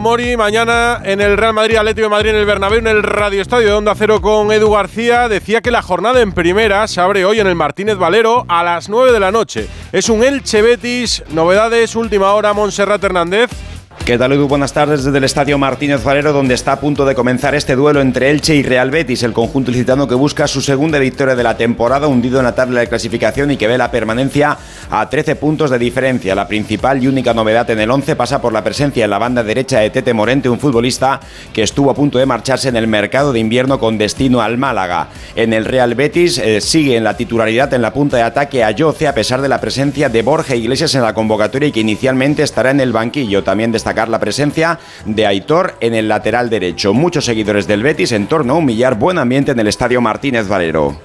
Mori, 0.00 0.36
mañana 0.36 1.00
en 1.04 1.20
el 1.20 1.36
Real 1.36 1.52
Madrid 1.52 1.78
Atlético 1.78 2.04
de 2.04 2.10
Madrid 2.10 2.30
en 2.30 2.36
el 2.36 2.46
Bernabéu, 2.46 2.78
en 2.78 2.86
el 2.86 3.02
Radio 3.02 3.42
Estadio 3.42 3.66
de 3.66 3.72
Onda 3.72 3.96
Cero 3.96 4.20
con 4.20 4.52
Edu 4.52 4.70
García, 4.70 5.28
decía 5.28 5.62
que 5.62 5.72
la 5.72 5.82
jornada 5.82 6.20
en 6.20 6.30
primera 6.30 6.86
se 6.86 7.00
abre 7.00 7.24
hoy 7.24 7.40
en 7.40 7.48
el 7.48 7.56
Martínez 7.56 7.96
Valero 7.96 8.44
a 8.46 8.62
las 8.62 8.88
9 8.88 9.10
de 9.10 9.18
la 9.18 9.32
noche. 9.32 9.66
Es 9.90 10.08
un 10.08 10.22
Elche 10.22 10.62
Betis, 10.62 11.24
novedades, 11.30 11.96
última 11.96 12.34
hora, 12.34 12.52
Montserrat 12.52 13.02
Hernández. 13.02 13.50
¿Qué 14.02 14.18
tal, 14.18 14.32
Edu? 14.32 14.48
Buenas 14.48 14.74
tardes 14.74 15.02
desde 15.02 15.16
el 15.16 15.24
Estadio 15.24 15.56
Martínez 15.56 16.04
Valero, 16.04 16.34
donde 16.34 16.52
está 16.52 16.72
a 16.72 16.80
punto 16.80 17.06
de 17.06 17.14
comenzar 17.14 17.54
este 17.54 17.74
duelo 17.74 18.02
entre 18.02 18.28
Elche 18.28 18.54
y 18.54 18.62
Real 18.62 18.90
Betis, 18.90 19.22
el 19.22 19.32
conjunto 19.32 19.70
licitano 19.70 20.06
que 20.06 20.14
busca 20.14 20.46
su 20.46 20.60
segunda 20.60 20.98
victoria 20.98 21.34
de 21.34 21.42
la 21.42 21.56
temporada, 21.56 22.06
hundido 22.06 22.38
en 22.38 22.44
la 22.44 22.54
tabla 22.54 22.80
de 22.80 22.86
clasificación 22.86 23.50
y 23.50 23.56
que 23.56 23.66
ve 23.66 23.78
la 23.78 23.90
permanencia 23.90 24.58
a 24.90 25.08
13 25.08 25.36
puntos 25.36 25.70
de 25.70 25.78
diferencia. 25.78 26.34
La 26.34 26.46
principal 26.46 27.02
y 27.02 27.06
única 27.06 27.32
novedad 27.32 27.70
en 27.70 27.80
el 27.80 27.90
11 27.90 28.14
pasa 28.14 28.42
por 28.42 28.52
la 28.52 28.62
presencia 28.62 29.04
en 29.04 29.10
la 29.10 29.16
banda 29.16 29.42
derecha 29.42 29.78
de 29.78 29.88
Tete 29.88 30.12
Morente, 30.12 30.50
un 30.50 30.60
futbolista 30.60 31.18
que 31.54 31.62
estuvo 31.62 31.90
a 31.90 31.94
punto 31.94 32.18
de 32.18 32.26
marcharse 32.26 32.68
en 32.68 32.76
el 32.76 32.86
mercado 32.86 33.32
de 33.32 33.40
invierno 33.40 33.78
con 33.78 33.96
destino 33.96 34.42
al 34.42 34.58
Málaga. 34.58 35.08
En 35.34 35.54
el 35.54 35.64
Real 35.64 35.94
Betis 35.94 36.36
eh, 36.36 36.60
sigue 36.60 36.98
en 36.98 37.04
la 37.04 37.16
titularidad 37.16 37.72
en 37.72 37.80
la 37.80 37.94
punta 37.94 38.18
de 38.18 38.24
ataque 38.24 38.64
a 38.64 38.70
Yoce, 38.70 39.08
a 39.08 39.14
pesar 39.14 39.40
de 39.40 39.48
la 39.48 39.62
presencia 39.62 40.10
de 40.10 40.20
Borja 40.20 40.54
Iglesias 40.54 40.94
en 40.94 41.00
la 41.00 41.14
convocatoria 41.14 41.68
y 41.68 41.72
que 41.72 41.80
inicialmente 41.80 42.42
estará 42.42 42.70
en 42.70 42.80
el 42.80 42.92
banquillo. 42.92 43.42
También 43.42 43.72
destacar 43.84 44.08
la 44.08 44.18
presencia 44.18 44.78
de 45.04 45.26
Aitor 45.26 45.76
en 45.80 45.94
el 45.94 46.08
lateral 46.08 46.48
derecho. 46.48 46.94
Muchos 46.94 47.26
seguidores 47.26 47.66
del 47.66 47.82
Betis 47.82 48.12
en 48.12 48.26
torno 48.26 48.54
a 48.54 48.56
un 48.56 48.64
millar 48.64 48.94
buen 48.94 49.18
ambiente 49.18 49.52
en 49.52 49.60
el 49.60 49.66
estadio 49.66 50.00
Martínez 50.00 50.48
Valero. 50.48 50.98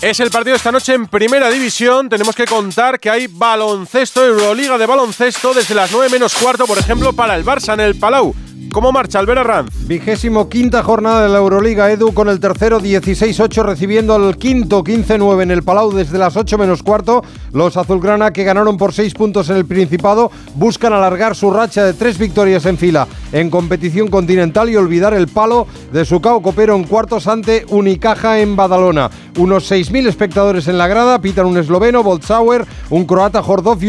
Es 0.00 0.18
el 0.18 0.32
partido 0.32 0.56
esta 0.56 0.72
noche 0.72 0.94
en 0.94 1.06
Primera 1.06 1.48
División. 1.50 2.08
Tenemos 2.08 2.34
que 2.34 2.44
contar 2.44 2.98
que 2.98 3.08
hay 3.08 3.28
baloncesto, 3.28 4.26
Euroliga 4.26 4.76
de 4.76 4.86
baloncesto, 4.86 5.54
desde 5.54 5.76
las 5.76 5.92
9 5.92 6.08
menos 6.10 6.34
cuarto, 6.34 6.66
por 6.66 6.76
ejemplo, 6.76 7.12
para 7.12 7.36
el 7.36 7.44
Barça 7.44 7.74
en 7.74 7.80
el 7.80 7.94
Palau. 7.94 8.34
¿Cómo 8.74 8.90
marcha 8.90 9.20
Albert 9.20 9.46
Ranz? 9.46 9.86
Vigésimo 9.86 10.48
quinta 10.48 10.82
jornada 10.82 11.22
de 11.22 11.28
la 11.28 11.38
Euroliga 11.38 11.92
Edu 11.92 12.12
con 12.12 12.28
el 12.28 12.40
tercero 12.40 12.80
16-8 12.80 13.62
recibiendo 13.62 14.16
al 14.16 14.36
quinto 14.36 14.82
15-9 14.82 15.42
en 15.42 15.52
el 15.52 15.62
Palau 15.62 15.92
desde 15.92 16.18
las 16.18 16.36
8 16.36 16.58
menos 16.58 16.82
cuarto. 16.82 17.22
Los 17.52 17.76
azulgrana 17.76 18.32
que 18.32 18.42
ganaron 18.42 18.76
por 18.76 18.92
6 18.92 19.14
puntos 19.14 19.48
en 19.48 19.58
el 19.58 19.64
Principado 19.64 20.32
buscan 20.56 20.92
alargar 20.92 21.36
su 21.36 21.52
racha 21.52 21.84
de 21.84 21.92
tres 21.92 22.18
victorias 22.18 22.66
en 22.66 22.76
fila 22.76 23.06
en 23.30 23.48
competición 23.48 24.08
continental 24.08 24.68
y 24.68 24.74
olvidar 24.74 25.14
el 25.14 25.28
palo 25.28 25.68
de 25.92 26.04
su 26.04 26.20
copero 26.20 26.74
en 26.74 26.82
cuartos 26.82 27.28
ante 27.28 27.64
Unicaja 27.68 28.40
en 28.40 28.56
Badalona. 28.56 29.08
Unos 29.38 29.70
6.000 29.70 30.08
espectadores 30.08 30.66
en 30.66 30.78
la 30.78 30.88
grada, 30.88 31.20
pitan 31.20 31.46
un 31.46 31.58
esloveno, 31.58 32.02
Boltzauer, 32.02 32.66
un 32.90 33.04
croata 33.04 33.40
Jordov 33.40 33.80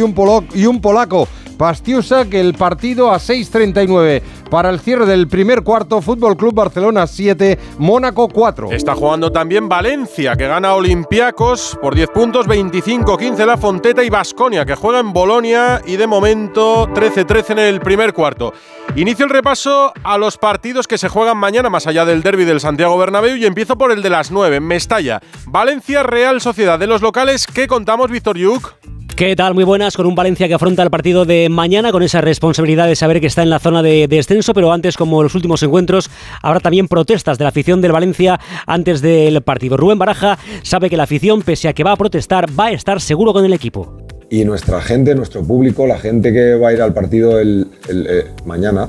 y 0.54 0.66
un 0.68 0.82
polaco. 0.82 1.28
Pastiusa 1.58 2.26
que 2.30 2.42
el 2.42 2.54
partido 2.54 3.12
a 3.12 3.18
6.39 3.18 4.22
para 4.50 4.70
el 4.70 4.80
cierre 4.80 5.06
del 5.06 5.28
primer 5.28 5.64
cuarto, 5.64 6.02
Fútbol 6.02 6.38
Club 6.38 6.54
Barcelona 6.54 7.08
7, 7.08 7.58
Mónaco 7.78 8.28
4. 8.28 8.72
Está 8.72 8.96
jugando 8.96 9.32
también 9.32 9.70
Valencia, 9.70 10.36
que 10.36 10.48
gana 10.48 10.74
Olympiacos 10.74 11.78
por 11.82 11.96
10 11.96 12.10
puntos, 12.10 12.48
25-15 12.48 13.46
La 13.46 13.58
Fonteta 13.58 14.04
y 14.04 14.10
Basconia, 14.10 14.66
que 14.66 14.76
juega 14.76 15.00
en 15.00 15.14
Bolonia 15.14 15.82
y 15.86 15.96
de 15.96 16.08
momento 16.08 16.88
13-13 16.88 17.52
en 17.52 17.60
el 17.60 17.80
primer 17.80 18.14
cuarto. 18.14 18.54
Inicio 18.96 19.26
el 19.26 19.32
repaso 19.32 19.94
a 20.04 20.18
los 20.18 20.38
partidos 20.38 20.88
que 20.88 20.98
se 20.98 21.10
juegan 21.10 21.38
mañana, 21.38 21.70
más 21.70 21.88
allá 21.88 22.06
del 22.06 22.22
derby 22.22 22.46
del 22.46 22.60
Santiago 22.60 22.98
Bernabéu, 22.98 23.36
y 23.36 23.46
empiezo 23.46 23.78
por 23.78 23.92
el 23.92 24.02
de 24.02 24.10
las 24.10 24.32
9, 24.32 24.58
en 24.58 24.64
Mestalla. 24.64 25.22
Valencia 25.48 26.04
Real 26.04 26.40
Sociedad 26.42 26.80
de 26.80 26.88
los 26.88 27.02
locales, 27.02 27.48
¿qué 27.48 27.68
contamos, 27.68 28.12
Víctor 28.12 28.38
Yuk? 28.38 28.95
¿Qué 29.16 29.34
tal? 29.38 29.54
Muy 29.54 29.64
buenas, 29.64 29.96
con 29.96 30.08
un 30.08 30.14
Valencia 30.14 30.50
que 30.50 30.56
afronta 30.56 30.84
el 30.84 30.90
partido 30.90 31.24
de 31.24 31.48
mañana 31.48 31.94
con 31.94 32.04
esa 32.04 32.20
responsabilidad 32.20 32.86
de 32.86 32.98
saber 32.98 33.22
que 33.22 33.28
está 33.28 33.44
en 33.44 33.50
la 33.50 33.60
zona 33.60 33.82
de 33.82 34.10
descenso, 34.10 34.54
pero 34.54 34.74
antes, 34.74 34.98
como 34.98 35.24
los 35.24 35.34
últimos 35.36 35.64
encuentros, 35.64 36.10
habrá 36.42 36.60
también 36.60 36.90
protestas 36.90 37.38
de 37.38 37.46
la 37.46 37.50
afición 37.50 37.80
del 37.80 37.94
Valencia 37.94 38.42
antes 38.68 39.02
del 39.02 39.42
partido. 39.42 39.78
Rubén 39.78 39.98
Baraja 39.98 40.38
sabe 40.64 40.90
que 40.90 40.98
la 40.98 41.04
afición, 41.04 41.44
pese 41.44 41.70
a 41.70 41.74
que 41.74 41.86
va 41.86 41.94
a 41.94 41.96
protestar, 41.96 42.48
va 42.60 42.66
a 42.66 42.72
estar 42.72 43.00
seguro 43.00 43.32
con 43.32 43.46
el 43.46 43.54
equipo. 43.54 44.02
y 44.30 44.44
nuestra 44.44 44.82
gente, 44.82 45.16
nuestro 45.16 45.44
público, 45.44 45.88
la 45.88 45.98
gente 45.98 46.34
que 46.34 46.56
va 46.56 46.70
a 46.70 46.74
ir 46.74 46.82
al 46.82 46.94
partido 46.94 47.40
el, 47.40 47.68
eh, 47.88 48.26
mañana, 48.44 48.86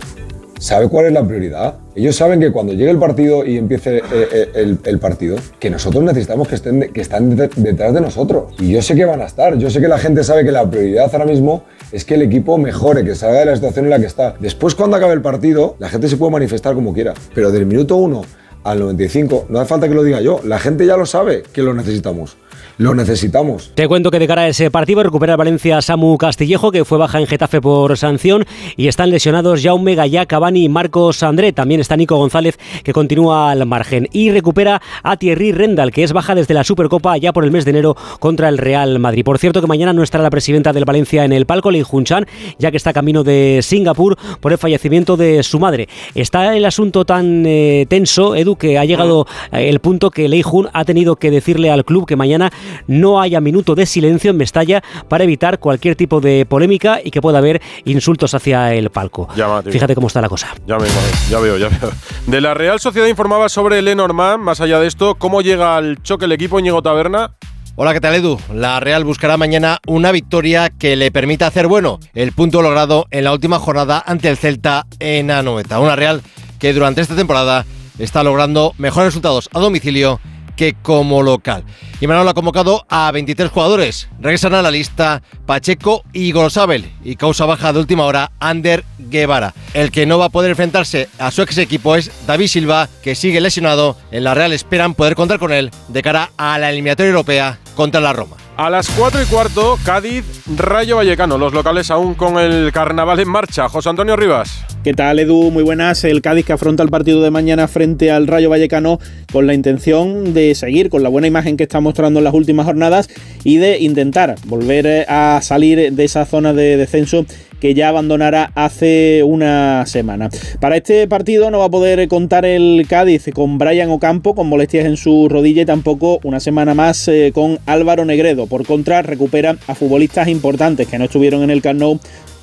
sabe 0.59 0.89
cuál 0.89 1.07
es 1.07 1.13
la 1.13 1.27
prioridad. 1.27 1.75
Ellos 1.95 2.17
saben 2.17 2.41
que 2.41 2.51
cuando 2.53 2.73
llegue 2.73 2.91
el 2.91 2.99
partido 2.99 3.45
y 3.45 3.57
empiece 3.57 3.99
eh, 3.99 4.03
eh, 4.13 4.77
el, 4.85 4.99
partido, 4.99 5.37
que 5.59 5.71
nosotros 5.71 6.03
necesitamos 6.05 6.49
que 6.49 6.55
estén, 6.57 6.93
que 6.93 7.01
están 7.01 7.35
de- 7.37 7.51
detrás 7.57 7.95
de 7.95 8.01
nosotros. 8.01 8.53
Y 8.59 8.73
yo 8.73 8.83
sé 8.83 8.95
que 8.95 9.05
van 9.05 9.21
a 9.23 9.27
estar. 9.27 9.57
Yo 9.59 9.71
sé 9.71 9.81
que 9.81 9.89
la 9.89 9.99
gente 9.99 10.25
sabe 10.25 10.45
que 10.45 10.53
la 10.53 10.69
prioridad 10.69 11.09
ahora 11.13 11.25
mismo 11.27 11.65
es 11.93 12.05
que 12.05 12.15
el 12.15 12.23
equipo 12.23 12.59
mejore, 12.59 13.05
que 13.05 13.15
salga 13.15 13.41
de 13.41 13.47
la 13.47 13.55
situación 13.57 13.87
en 13.87 13.91
la 13.91 13.99
que 13.99 14.07
está. 14.07 14.35
Después, 14.41 14.75
cuando 14.75 14.97
acabe 14.97 15.13
el 15.15 15.23
partido, 15.23 15.77
la 15.79 15.89
gente 15.89 16.09
se 16.09 16.17
puede 16.17 16.33
manifestar 16.33 16.75
como 16.75 16.93
quiera. 16.93 17.15
Pero 17.35 17.51
del 17.51 17.67
minuto 17.67 17.97
1 17.97 18.23
al 18.65 18.81
95, 18.81 19.47
no 19.49 19.61
hace 19.61 19.69
falta 19.69 19.89
que 19.89 19.95
lo 19.95 20.03
diga 20.03 20.21
yo. 20.21 20.41
La 20.45 20.59
gente 20.59 20.85
ya 20.87 20.97
lo 20.97 21.07
sabe 21.07 21.45
que 21.53 21.63
lo 21.63 21.73
necesitamos. 21.73 22.37
Lo 22.79 22.95
necesitamos. 22.95 23.73
Te 23.75 23.89
cuento 23.89 24.11
que 24.11 24.19
de 24.19 24.27
cara 24.27 24.43
a 24.43 24.49
ese 24.49 24.71
partido 24.71 25.03
recupera 25.03 25.33
el 25.33 25.39
Valencia 25.39 25.81
Samu 25.81 26.19
Castillejo, 26.19 26.71
que 26.71 26.85
fue 26.85 26.99
baja 26.99 27.19
en 27.19 27.27
Getafe 27.27 27.63
por 27.63 27.97
sanción, 27.97 28.45
y 28.77 28.89
están 28.89 29.09
lesionados 29.09 29.63
Jaume 29.63 29.95
Gallá, 29.95 30.27
Cavani 30.27 30.65
y 30.65 30.69
Marcos 30.69 31.23
André. 31.23 31.55
También 31.55 31.81
está 31.81 31.97
Nico 31.97 32.19
González, 32.19 32.59
que 32.85 32.93
continúa 32.93 33.51
al 33.51 33.65
margen. 33.65 34.09
Y 34.13 34.31
recupera 34.31 34.83
a 35.03 35.17
Thierry 35.17 35.53
Rendal, 35.53 35.91
que 35.91 36.03
es 36.03 36.13
baja 36.13 36.35
desde 36.35 36.53
la 36.53 36.65
Supercopa 36.65 37.17
ya 37.17 37.33
por 37.33 37.45
el 37.45 37.51
mes 37.51 37.65
de 37.65 37.71
enero 37.71 37.97
contra 38.21 38.51
el 38.51 38.59
Real 38.59 38.99
Madrid. 38.99 39.25
Por 39.25 39.39
cierto, 39.39 39.63
que 39.63 39.67
mañana 39.67 39.95
no 39.95 40.03
estará 40.03 40.23
la 40.23 40.31
presidenta 40.31 40.75
del 40.75 40.85
Valencia 40.85 41.25
en 41.25 41.33
el 41.33 41.47
palco, 41.47 41.71
Lei 41.71 41.83
Junchan, 41.83 42.27
ya 42.59 42.71
que 42.71 42.77
está 42.77 42.93
camino 42.93 43.25
de 43.25 43.61
Singapur 43.63 44.19
por 44.41 44.53
el 44.53 44.59
fallecimiento 44.59 45.17
de 45.17 45.43
su 45.43 45.59
madre. 45.59 45.89
Está 46.15 46.55
el 46.55 46.65
asunto 46.67 47.07
tan 47.07 47.45
eh, 47.47 47.87
tenso, 47.89 48.35
Edu, 48.35 48.57
que 48.57 48.77
ha 48.77 48.85
llegado 48.85 49.27
eh, 49.51 49.71
el 49.71 49.81
punto 49.81 50.11
que 50.11 50.29
Lei 50.29 50.43
Jun 50.43 50.69
ha 50.75 50.85
tenido 50.85 51.17
que 51.17 51.31
decirle 51.31 51.71
al 51.71 51.87
club 51.87 52.07
que 52.07 52.17
mañana 52.17 52.53
no 52.87 53.21
haya 53.21 53.41
minuto 53.41 53.75
de 53.75 53.87
silencio 53.87 54.31
en 54.31 54.37
Mestalla 54.37 54.83
para 55.09 55.25
evitar 55.25 55.59
cualquier 55.59 55.97
tipo 55.97 56.21
de 56.21 56.47
polémica 56.47 57.01
y 57.03 57.11
que 57.11 57.21
pueda 57.21 57.39
haber 57.39 57.61
insultos 57.85 58.35
hacia 58.35 58.75
el 58.75 58.91
palco. 58.91 59.29
Llamativo. 59.37 59.73
Fíjate 59.73 59.95
cómo 59.95 60.07
está 60.07 60.21
la 60.21 60.29
cosa. 60.29 60.55
Ya, 60.67 60.79
me 60.79 60.87
ya 61.31 61.39
veo, 61.39 61.57
ya 61.57 61.69
veo. 61.69 61.91
De 62.27 62.41
la 62.41 62.55
Real 62.55 62.81
Sociedad 62.81 63.07
informaba 63.07 63.49
sobre 63.49 63.83
Lenormand, 63.83 64.43
más 64.43 64.61
allá 64.61 64.79
de 64.81 64.87
esto, 64.87 65.15
¿cómo 65.17 65.43
llega 65.43 65.77
al 65.77 66.03
choque 66.03 66.25
el 66.27 66.33
equipo 66.33 66.59
Íñigo 66.59 66.83
Taberna? 66.83 67.33
Hola, 67.79 67.93
¿qué 67.93 68.01
tal 68.01 68.15
Edu? 68.15 68.39
La 68.55 68.81
Real 68.81 69.05
buscará 69.05 69.37
mañana 69.37 69.81
una 69.87 70.11
victoria 70.11 70.71
que 70.71 70.97
le 70.97 71.11
permita 71.11 71.47
hacer 71.47 71.67
bueno 71.67 72.01
el 72.15 72.33
punto 72.33 72.63
logrado 72.63 73.07
en 73.11 73.25
la 73.25 73.33
última 73.33 73.59
jornada 73.59 74.03
ante 74.07 74.31
el 74.31 74.39
Celta 74.39 74.87
en 74.99 75.31
Anoeta. 75.31 75.79
Una 75.79 75.95
Real 75.95 76.23
que 76.59 76.73
durante 76.73 77.03
esta 77.03 77.15
temporada 77.15 77.67
está 77.99 78.23
logrando 78.23 78.75
mejores 78.79 79.09
resultados 79.09 79.51
a 79.53 79.61
domicilio 79.61 80.21
que 80.57 80.75
como 80.75 81.23
local. 81.23 81.65
Y 82.01 82.07
Manuel 82.07 82.29
ha 82.29 82.35
convocado 82.35 82.85
a 82.89 83.11
23 83.13 83.51
jugadores. 83.51 84.09
Regresan 84.21 84.55
a 84.55 84.63
la 84.63 84.71
lista 84.71 85.23
Pacheco 85.47 86.03
y 86.13 86.33
Golosabel. 86.33 86.91
Y 87.05 87.17
causa 87.17 87.47
baja 87.47 87.73
de 87.73 87.79
última 87.79 88.05
hora, 88.05 88.33
Ander 88.41 88.85
Guevara. 88.99 89.55
El 89.75 89.91
que 89.91 90.07
no 90.07 90.19
va 90.19 90.27
a 90.27 90.31
poder 90.31 90.51
enfrentarse 90.51 91.09
a 91.19 91.31
su 91.31 91.43
ex 91.43 91.59
equipo 91.59 91.97
es 91.97 92.11
David 92.27 92.49
Silva, 92.49 92.89
que 93.03 93.15
sigue 93.15 93.41
lesionado. 93.41 93.97
En 94.11 94.25
la 94.25 94.35
Real 94.35 94.53
esperan 94.53 94.95
poder 94.95 95.15
contar 95.15 95.39
con 95.39 95.53
él 95.53 95.71
de 95.89 96.03
cara 96.03 96.31
a 96.37 96.59
la 96.59 96.71
eliminatoria 96.71 97.11
europea 97.11 97.59
contra 97.75 98.01
la 98.01 98.13
Roma. 98.13 98.37
A 98.57 98.71
las 98.71 98.89
4 98.89 99.23
y 99.23 99.27
cuarto, 99.27 99.79
Cádiz, 99.85 100.25
Rayo 100.57 100.97
Vallecano. 100.97 101.37
Los 101.37 101.53
locales 101.53 101.91
aún 101.91 102.15
con 102.15 102.39
el 102.39 102.73
carnaval 102.73 103.21
en 103.21 103.29
marcha. 103.29 103.69
José 103.69 103.91
Antonio 103.91 104.17
Rivas. 104.17 104.65
¿Qué 104.83 104.95
tal, 104.95 105.19
Edu? 105.19 105.51
Muy 105.51 105.63
buenas. 105.63 106.05
El 106.05 106.23
Cádiz 106.23 106.47
que 106.47 106.55
afronta 106.55 106.83
el 106.83 106.89
partido 106.89 107.21
de 107.21 107.31
mañana 107.31 107.69
frente 107.69 108.11
al 108.11 108.27
Rayo 108.27 108.49
Vallecano 108.49 108.99
con 109.31 109.47
la 109.47 109.53
intención 109.53 110.33
de 110.33 110.55
seguir 110.55 110.89
con 110.89 111.03
la 111.03 111.11
buena 111.11 111.27
imagen 111.27 111.59
que 111.59 111.65
está 111.65 111.81
mostrando 111.81 112.21
en 112.21 112.25
las 112.25 112.33
últimas 112.33 112.65
jornadas 112.65 113.11
y 113.45 113.59
de 113.59 113.79
intentar 113.81 114.37
volver 114.47 114.87
eh, 114.87 115.05
a 115.07 115.41
salir 115.43 115.93
de 115.93 116.05
esa 116.05 116.25
zona 116.25 116.55
de 116.55 116.79
descenso 116.79 117.27
que 117.61 117.75
ya 117.75 117.89
abandonara 117.89 118.51
hace 118.55 119.23
una 119.23 119.87
semana. 119.87 120.29
Para 120.61 120.77
este 120.77 121.07
partido 121.09 121.51
no 121.51 121.61
va 121.61 121.67
a 121.67 121.71
poder 121.71 122.07
contar 122.09 122.45
el 122.45 122.87
Cádiz 122.89 123.31
con 123.33 123.59
Brian 123.59 123.91
Ocampo 123.91 124.35
con 124.35 124.49
molestias 124.49 124.87
en 124.87 124.97
su 124.97 125.29
rodilla 125.29 125.63
y 125.63 125.67
tampoco 125.67 126.19
una 126.25 126.41
semana 126.41 126.75
más 126.75 127.09
eh, 127.09 127.33
con 127.35 127.59
Álvaro 127.67 128.05
Negredo. 128.05 128.47
Por 128.47 128.67
contra, 128.67 129.03
recupera 129.03 129.57
a 129.67 129.75
futbolistas 129.75 130.29
importantes 130.29 130.87
que 130.89 130.99
no 130.99 131.05
estuvieron 131.05 131.43
en 131.43 131.51
el 131.51 131.63
Camp 131.63 131.77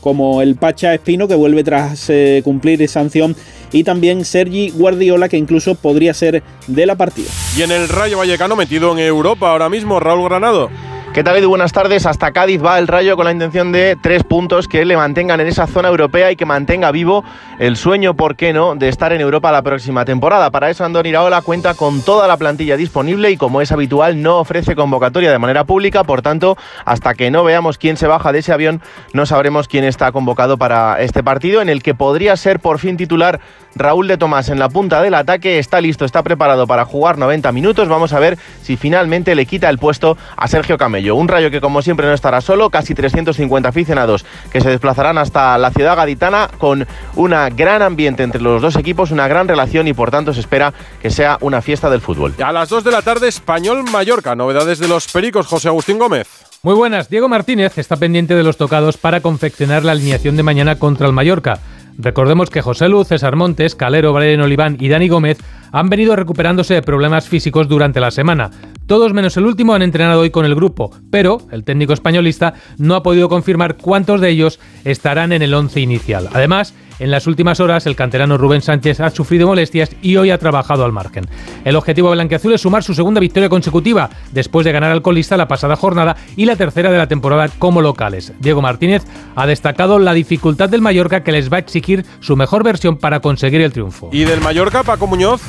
como 0.02 0.41
el 0.41 0.56
Pacha 0.56 0.93
Espino 0.93 1.28
que 1.28 1.36
vuelve 1.36 1.63
tras 1.63 2.10
eh, 2.10 2.41
cumplir 2.43 2.88
sanción 2.88 3.36
y 3.71 3.84
también 3.84 4.26
Sergi 4.26 4.69
Guardiola 4.69 5.30
que 5.30 5.38
incluso 5.38 5.76
podría 5.76 6.13
ser 6.13 6.43
de 6.67 6.86
la 6.86 6.95
partida. 6.95 7.30
Y 7.58 7.62
en 7.62 7.71
el 7.71 7.88
Rayo 7.89 8.17
Vallecano 8.17 8.56
metido 8.56 8.91
en 8.91 8.99
Europa 8.99 9.49
ahora 9.49 9.69
mismo, 9.69 9.99
Raúl 9.99 10.26
Granado. 10.26 10.69
¿Qué 11.13 11.23
tal, 11.23 11.38
Edu? 11.38 11.49
Buenas 11.49 11.71
tardes. 11.71 12.08
Hasta 12.08 12.32
Cádiz 12.32 12.60
va 12.65 12.80
el 12.80 12.88
Rayo 12.88 13.15
con 13.15 13.26
la 13.26 13.32
intención 13.32 13.71
de 13.71 13.95
tres 14.02 14.23
puntos 14.23 14.67
que 14.67 14.84
le 14.84 14.97
mantengan 14.97 15.39
en 15.39 15.45
esa 15.45 15.67
zona 15.67 15.89
europea 15.89 16.32
y 16.32 16.36
que 16.36 16.47
mantenga 16.47 16.89
vivo 16.89 17.23
el 17.60 17.78
sueño, 17.78 18.15
¿por 18.15 18.36
qué 18.36 18.52
no?, 18.52 18.73
de 18.73 18.89
estar 18.89 19.13
en 19.13 19.21
Europa 19.21 19.52
la 19.52 19.62
próxima 19.62 20.06
temporada. 20.06 20.49
Para 20.49 20.71
eso, 20.71 20.84
Andón 20.84 21.06
Iraola 21.06 21.43
cuenta 21.43 21.76
con 21.76 22.02
toda 22.02 22.28
la 22.28 22.38
plantilla 22.38 22.78
disponible 22.78 23.30
y, 23.30 23.38
como 23.38 23.62
es 23.62 23.71
habitual, 23.71 24.23
no 24.23 24.39
ofrece 24.39 24.76
convocatoria 24.76 25.32
de 25.32 25.38
manera 25.38 25.65
pública. 25.65 26.04
Por 26.04 26.23
tanto, 26.23 26.58
hasta 26.84 27.13
que 27.13 27.30
no 27.30 27.43
veamos 27.43 27.78
quién 27.78 27.95
se 27.95 28.08
baja 28.08 28.32
de 28.32 28.39
ese 28.39 28.52
avión, 28.52 28.82
no 29.13 29.28
sabremos 29.28 29.67
quién 29.67 29.84
está 29.84 30.12
convocado 30.12 30.58
para 30.58 30.99
este 30.99 31.21
partido, 31.21 31.62
en 31.62 31.69
el 31.69 31.84
que 31.84 31.93
podría 31.93 32.36
ser 32.38 32.60
por 32.60 32.80
fin 32.80 32.97
titular 32.97 33.39
Raúl 33.75 34.07
de 34.07 34.17
Tomás 34.17 34.49
en 34.49 34.59
la 34.59 34.69
punta 34.69 35.01
del 35.01 35.13
ataque. 35.13 35.59
Está 35.59 35.81
listo, 35.81 36.05
está 36.05 36.23
preparado 36.23 36.67
para 36.67 36.86
jugar 36.86 37.17
90 37.17 37.51
minutos. 37.51 37.88
Vamos 37.88 38.13
a 38.13 38.19
ver 38.19 38.38
si 38.62 38.77
finalmente 38.77 39.36
le 39.36 39.45
quita 39.45 39.69
el 39.69 39.77
puesto 39.77 40.17
a 40.36 40.47
Sergio 40.47 40.77
Camello. 40.77 41.15
Un 41.15 41.27
rayo 41.27 41.51
que, 41.51 41.62
como 41.62 41.81
siempre, 41.81 42.07
no 42.07 42.13
estará 42.13 42.41
solo. 42.41 42.69
Casi 42.69 42.93
350 42.93 43.69
aficionados 43.69 44.25
que 44.51 44.62
se 44.62 44.69
desplazarán 44.69 45.17
hasta 45.17 45.57
la 45.57 45.71
ciudad 45.71 45.95
gaditana 45.95 46.49
con 46.57 46.88
un 47.15 47.36
gran 47.55 47.81
ambiente 47.81 48.23
entre 48.23 48.41
los 48.41 48.62
dos 48.62 48.75
equipos, 48.75 49.12
una 49.12 49.27
gran 49.27 49.47
relación 49.47 49.88
y, 49.88 49.93
por 49.93 50.12
tanto, 50.12 50.33
se 50.33 50.39
espera 50.39 50.73
que 51.01 51.09
sea 51.09 51.38
una 51.41 51.62
fiesta 51.62 51.89
del 51.89 52.01
fútbol. 52.01 52.33
A 52.43 52.51
las 52.51 52.69
2 52.69 52.83
de 52.83 52.91
la 52.91 53.01
tarde, 53.01 53.27
Español 53.27 53.83
Mallorca. 53.91 54.36
Novedades 54.36 54.79
de 54.79 54.88
los 54.88 55.12
Pericos, 55.12 55.47
José 55.47 55.69
Agustín 55.69 55.97
Gómez. 55.97 56.27
Muy 56.62 56.75
buenas. 56.75 57.09
Diego 57.09 57.27
Martínez 57.27 57.77
está 57.77 57.97
pendiente 57.97 58.36
de 58.36 58.43
los 58.43 58.55
tocados 58.55 58.95
para 58.95 59.19
confeccionar 59.19 59.83
la 59.83 59.91
alineación 59.91 60.38
de 60.38 60.43
mañana 60.43 60.79
contra 60.79 61.07
el 61.07 61.13
Mallorca. 61.13 61.59
Recordemos 61.97 62.49
que 62.49 62.62
José 62.62 62.89
Luz, 62.89 63.08
César 63.08 63.36
Montes, 63.36 63.75
Calero, 63.75 64.13
Brian 64.13 64.41
Oliván 64.41 64.77
y 64.79 64.89
Dani 64.89 65.08
Gómez 65.08 65.38
han 65.71 65.89
venido 65.89 66.15
recuperándose 66.15 66.73
de 66.73 66.82
problemas 66.82 67.27
físicos 67.27 67.67
durante 67.67 67.99
la 67.99 68.12
semana. 68.12 68.51
Todos 68.87 69.13
menos 69.13 69.37
el 69.37 69.45
último 69.45 69.73
han 69.73 69.81
entrenado 69.81 70.21
hoy 70.21 70.29
con 70.29 70.45
el 70.45 70.55
grupo, 70.55 70.91
pero 71.09 71.39
el 71.51 71.63
técnico 71.63 71.93
españolista 71.93 72.53
no 72.77 72.95
ha 72.95 73.03
podido 73.03 73.29
confirmar 73.29 73.77
cuántos 73.77 74.19
de 74.19 74.29
ellos 74.29 74.59
estarán 74.83 75.31
en 75.31 75.41
el 75.41 75.53
once 75.53 75.79
inicial. 75.79 76.27
Además, 76.33 76.73
en 76.99 77.09
las 77.09 77.25
últimas 77.25 77.59
horas, 77.59 77.87
el 77.87 77.95
canterano 77.95 78.37
Rubén 78.37 78.61
Sánchez 78.61 78.99
ha 78.99 79.09
sufrido 79.09 79.47
molestias 79.47 79.91
y 80.01 80.17
hoy 80.17 80.31
ha 80.31 80.37
trabajado 80.37 80.85
al 80.85 80.91
margen. 80.91 81.25
El 81.63 81.75
objetivo 81.75 82.11
blanqueazul 82.11 82.53
es 82.53 82.61
sumar 82.61 82.83
su 82.83 82.93
segunda 82.93 83.19
victoria 83.19 83.49
consecutiva, 83.49 84.09
después 84.31 84.65
de 84.65 84.73
ganar 84.73 84.91
al 84.91 85.01
colista 85.01 85.37
la 85.37 85.47
pasada 85.47 85.75
jornada 85.75 86.17
y 86.35 86.45
la 86.45 86.55
tercera 86.55 86.91
de 86.91 86.97
la 86.97 87.07
temporada 87.07 87.49
como 87.59 87.81
locales. 87.81 88.33
Diego 88.39 88.61
Martínez 88.61 89.03
ha 89.35 89.47
destacado 89.47 89.97
la 89.97 90.13
dificultad 90.13 90.69
del 90.69 90.81
Mallorca 90.81 91.23
que 91.23 91.31
les 91.31 91.51
va 91.51 91.57
a 91.57 91.61
exigir 91.61 92.05
su 92.19 92.35
mejor 92.35 92.63
versión 92.63 92.97
para 92.97 93.21
conseguir 93.21 93.61
el 93.61 93.71
triunfo. 93.71 94.09
¿Y 94.11 94.25
del 94.25 94.41
Mallorca, 94.41 94.83
Paco 94.83 95.07
Muñoz? 95.07 95.41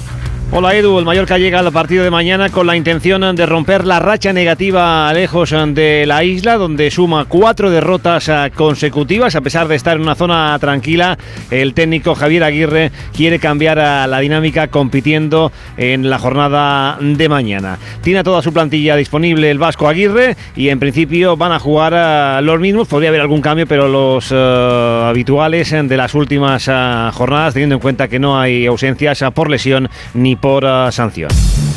Hola 0.50 0.76
Edu, 0.76 1.00
el 1.00 1.04
Mallorca 1.04 1.37
llega 1.37 1.59
al 1.59 1.72
partido 1.72 2.04
de 2.04 2.12
mañana 2.12 2.48
con 2.48 2.66
la 2.66 2.76
intención 2.76 3.35
de 3.35 3.44
romper 3.44 3.85
la 3.85 3.98
racha 3.98 4.33
negativa 4.33 5.12
lejos 5.12 5.50
de 5.50 6.04
la 6.07 6.22
isla, 6.22 6.57
donde 6.57 6.92
suma 6.92 7.24
cuatro 7.24 7.70
derrotas 7.70 8.28
eh, 8.28 8.52
consecutivas. 8.54 9.35
A 9.35 9.40
pesar 9.40 9.66
de 9.66 9.74
estar 9.74 9.96
en 9.96 10.02
una 10.02 10.14
zona 10.14 10.57
tranquila, 10.61 11.18
el 11.50 11.74
técnico 11.74 12.14
Javier 12.14 12.44
Aguirre 12.44 12.92
quiere 13.12 13.40
cambiar 13.40 13.80
a 13.80 14.07
la 14.07 14.20
dinámica 14.20 14.68
compitiendo 14.68 15.50
en 15.76 16.09
la 16.09 16.20
jornada 16.20 16.98
de 17.00 17.28
mañana. 17.28 17.78
Tiene 18.02 18.22
toda 18.22 18.40
su 18.40 18.52
plantilla 18.52 18.94
disponible 18.94 19.50
el 19.50 19.59
Vasco 19.59 19.88
Aguirre 19.88 20.37
y 20.54 20.68
en 20.68 20.78
principio 20.78 21.37
van 21.37 21.50
a 21.50 21.59
jugar 21.59 21.94
a 21.94 22.40
los 22.42 22.61
mismos. 22.61 22.87
Podría 22.87 23.09
haber 23.09 23.22
algún 23.22 23.40
cambio, 23.40 23.66
pero 23.66 23.88
los 23.88 24.30
eh, 24.30 25.02
habituales 25.04 25.70
de 25.70 25.96
las 25.96 26.14
últimas 26.14 26.68
eh, 26.68 27.11
jornadas, 27.12 27.54
teniendo 27.54 27.74
en 27.74 27.80
cuenta 27.80 28.07
que 28.07 28.20
no 28.20 28.38
hay 28.38 28.66
ausencias 28.66 29.24
por 29.35 29.50
lesión 29.50 29.90
ni 30.12 30.37
por 30.37 30.43
uh, 30.44 30.92
sanción. 30.92 31.30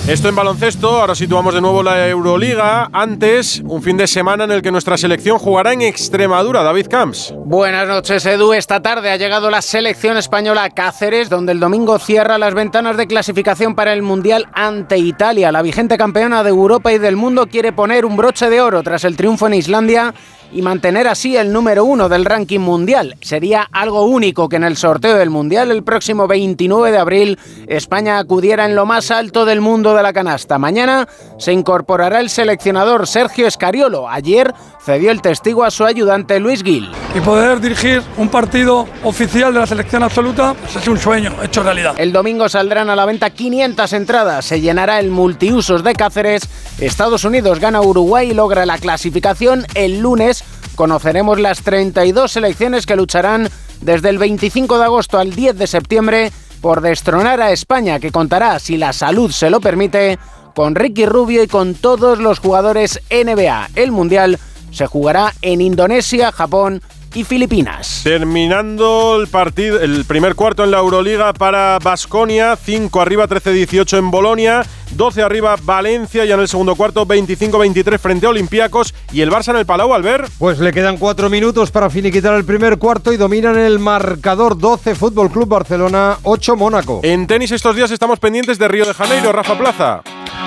Esto 0.08 0.30
en 0.30 0.36
baloncesto, 0.36 1.01
ahora 1.01 1.15
situamos 1.15 1.53
de 1.53 1.60
nuevo 1.60 1.84
la 1.84 2.08
Euroliga. 2.08 2.89
Antes, 2.93 3.62
un 3.65 3.84
fin 3.84 3.97
de 3.97 4.08
semana 4.08 4.45
en 4.45 4.51
el 4.51 4.62
que 4.62 4.71
nuestra 4.71 4.95
selección 4.95 5.38
jugará 5.38 5.73
en 5.73 5.82
Extremadura. 5.82 6.63
David 6.63 6.88
Camps. 6.89 7.34
Buenas 7.36 7.89
noches, 7.89 8.25
Edu. 8.25 8.53
Esta 8.53 8.82
tarde 8.82 9.12
ha 9.12 9.17
llegado 9.17 9.49
la 9.49 9.62
selección 9.62 10.15
española 10.15 10.63
a 10.63 10.69
Cáceres, 10.69 11.30
donde 11.30 11.51
el 11.51 11.60
domingo 11.60 11.99
cierra 11.99 12.38
las 12.38 12.53
ventanas 12.53 12.95
de 12.95 13.08
clasificación 13.08 13.75
para 13.75 13.91
el 13.91 14.01
Mundial 14.01 14.47
ante 14.53 14.97
Italia. 14.97 15.51
La 15.51 15.62
vigente 15.62 15.97
campeona 15.97 16.41
de 16.41 16.51
Europa 16.51 16.93
y 16.93 16.99
del 16.99 17.17
mundo 17.17 17.47
quiere 17.47 17.73
poner 17.73 18.06
un 18.06 18.15
broche 18.15 18.49
de 18.49 18.62
oro 18.62 18.84
tras 18.84 19.03
el 19.03 19.17
triunfo 19.17 19.47
en 19.47 19.56
Islandia 19.56 20.13
y 20.51 20.62
mantener 20.62 21.07
así 21.07 21.36
el 21.36 21.51
número 21.51 21.86
uno 21.86 22.10
del 22.10 22.25
ranking 22.25 22.60
mundial. 22.60 23.15
Sería 23.21 23.67
algo 23.71 24.03
único 24.05 24.49
que 24.49 24.55
en 24.55 24.63
el 24.63 24.77
sorteo 24.77 25.17
del 25.17 25.29
mundial 25.29 25.71
el 25.71 25.83
próximo 25.83 26.27
29 26.27 26.91
de 26.91 26.97
abril 26.97 27.39
España 27.67 28.17
acudiera 28.17 28.65
en 28.65 28.75
lo 28.75 28.86
más 28.86 29.12
alto 29.12 29.45
del 29.45 29.62
mundo 29.62 29.93
de 29.93 30.03
la 30.03 30.13
canasta. 30.13 30.57
Mañana 30.57 31.07
se 31.38 31.53
incorporará 31.53 32.19
el 32.19 32.29
seleccionador 32.29 33.07
Sergio 33.07 33.47
Escariolo. 33.47 34.10
Ayer 34.10 34.53
cedió 34.83 35.12
el 35.12 35.21
testigo 35.21 35.63
a 35.63 35.71
su 35.71 35.86
ayudante 35.86 36.39
Luis 36.39 36.63
Gil. 36.63 36.89
Y 37.13 37.19
poder 37.19 37.60
dirigir 37.60 38.01
un 38.17 38.29
partido 38.29 38.88
oficial 39.03 39.53
de 39.53 39.60
la 39.60 39.67
selección 39.67 40.03
absoluta 40.03 40.53
pues 40.53 40.77
es 40.77 40.88
un 40.88 40.97
sueño 40.97 41.33
hecho 41.43 41.63
realidad. 41.63 41.95
El 41.97 42.13
domingo 42.13 42.47
saldrán 42.47 42.89
a 42.89 42.95
la 42.95 43.05
venta 43.05 43.29
500 43.29 43.91
entradas. 43.93 44.45
Se 44.45 44.62
llenará 44.62 44.99
el 44.99 45.12
multiusos 45.12 45.83
de 45.83 45.93
Cáceres. 45.93 46.49
Estados 46.79 47.25
Unidos 47.25 47.60
gana 47.60 47.81
Uruguay 47.81 48.31
y 48.31 48.33
logra 48.33 48.65
la 48.65 48.77
clasificación 48.77 49.65
el 49.73 49.99
lunes 49.99 50.37
conoceremos 50.77 51.39
las 51.39 51.63
32 51.63 52.31
selecciones 52.31 52.85
que 52.85 52.95
lucharán 52.95 53.49
desde 53.81 54.09
el 54.09 54.19
25 54.19 54.77
de 54.77 54.83
agosto 54.85 55.17
al 55.17 55.33
10 55.33 55.57
de 55.57 55.65
septiembre 55.65 56.31
por 56.61 56.81
destronar 56.81 57.41
a 57.41 57.51
España, 57.51 57.99
que 57.99 58.11
contará, 58.11 58.59
si 58.59 58.77
la 58.77 58.93
salud 58.93 59.31
se 59.31 59.49
lo 59.49 59.59
permite, 59.59 60.19
con 60.55 60.75
Ricky 60.75 61.07
Rubio 61.07 61.41
y 61.41 61.47
con 61.47 61.73
todos 61.73 62.19
los 62.19 62.39
jugadores 62.39 63.01
NBA. 63.09 63.71
El 63.75 63.91
Mundial 63.91 64.37
se 64.71 64.85
jugará 64.85 65.33
en 65.41 65.61
Indonesia, 65.61 66.31
Japón 66.31 66.81
y 67.17 67.23
Filipinas. 67.23 68.01
Terminando 68.03 69.19
el 69.19 69.27
partido, 69.27 69.80
el 69.80 70.06
primer 70.06 70.36
cuarto 70.36 70.63
en 70.63 70.69
la 70.69 70.77
Euroliga 70.77 71.34
para 71.34 71.80
Basconia, 71.80 72.56
5 72.56 73.01
arriba, 73.01 73.27
13-18 73.27 73.97
en 73.97 74.12
Bolonia, 74.12 74.63
12 74.91 75.23
arriba 75.23 75.56
Valencia 75.63 76.25
y 76.25 76.32
en 76.32 76.39
el 76.39 76.47
segundo 76.47 76.75
cuarto 76.75 77.08
25-23 77.08 77.97
frente 77.97 78.27
a 78.27 78.30
Olympiacos 78.30 78.93
y 79.12 79.21
el 79.21 79.32
Barça 79.32 79.49
en 79.49 79.58
el 79.58 79.65
Palau, 79.65 79.95
Albert. 79.95 80.32
Pues 80.38 80.60
le 80.60 80.71
quedan 80.71 80.97
4 80.97 81.27
minutos 81.32 81.71
para 81.71 81.89
finiquitar 81.89 82.36
el 82.36 82.45
primer 82.45 82.77
cuarto 82.77 83.12
y 83.12 83.17
dominan 83.17 83.58
el 83.58 83.80
marcador 83.80 84.56
12 84.56 84.93
Fútbol 84.93 85.32
Club 85.32 85.47
Barcelona, 85.47 86.19
8 86.21 86.56
Mónaco. 86.56 86.99
En 87.01 87.25
tenis 87.25 87.51
estos 87.51 87.75
días 87.75 87.89
estamos 87.89 88.19
pendientes 88.19 88.60
de 88.60 88.67
Río 88.67 88.86
de 88.86 88.93
Janeiro, 88.93 89.32
Rafa 89.32 89.58
Plaza. 89.58 90.03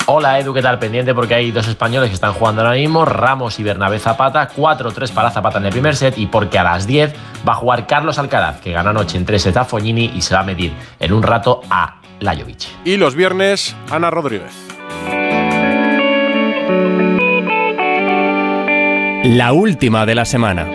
Hola 0.06 0.40
Edu, 0.40 0.52
¿qué 0.52 0.62
tal? 0.62 0.78
Pendiente 0.78 1.14
porque 1.14 1.34
hay 1.34 1.50
dos 1.52 1.68
españoles 1.68 2.08
que 2.08 2.14
están 2.14 2.32
jugando 2.32 2.62
ahora 2.62 2.74
mismo, 2.74 3.04
Ramos 3.04 3.60
y 3.60 3.62
Bernabé 3.62 3.98
Zapata, 3.98 4.48
4-3 4.48 5.12
para 5.12 5.30
Zapata 5.30 5.58
en 5.58 5.66
el 5.66 5.70
primer 5.72 5.94
set 5.94 6.18
y 6.18 6.26
porque 6.26 6.58
a 6.58 6.64
las 6.64 6.86
10 6.86 7.14
va 7.48 7.52
a 7.52 7.56
jugar 7.56 7.86
Carlos 7.86 8.18
Alcaraz, 8.18 8.60
que 8.60 8.72
gana 8.72 8.90
anoche 8.90 9.16
en 9.16 9.24
3 9.24 9.40
sets 9.40 9.56
a 9.56 9.64
Fognini 9.64 10.12
y 10.14 10.22
se 10.22 10.34
va 10.34 10.40
a 10.40 10.44
medir 10.44 10.72
en 10.98 11.12
un 11.12 11.22
rato 11.22 11.60
a 11.70 12.00
Lajovic. 12.18 12.66
Y 12.84 12.96
los 12.96 13.14
viernes, 13.14 13.76
Ana 13.90 14.10
Rodríguez. 14.10 14.52
La 19.22 19.52
última 19.52 20.06
de 20.06 20.14
la 20.14 20.24
semana. 20.24 20.66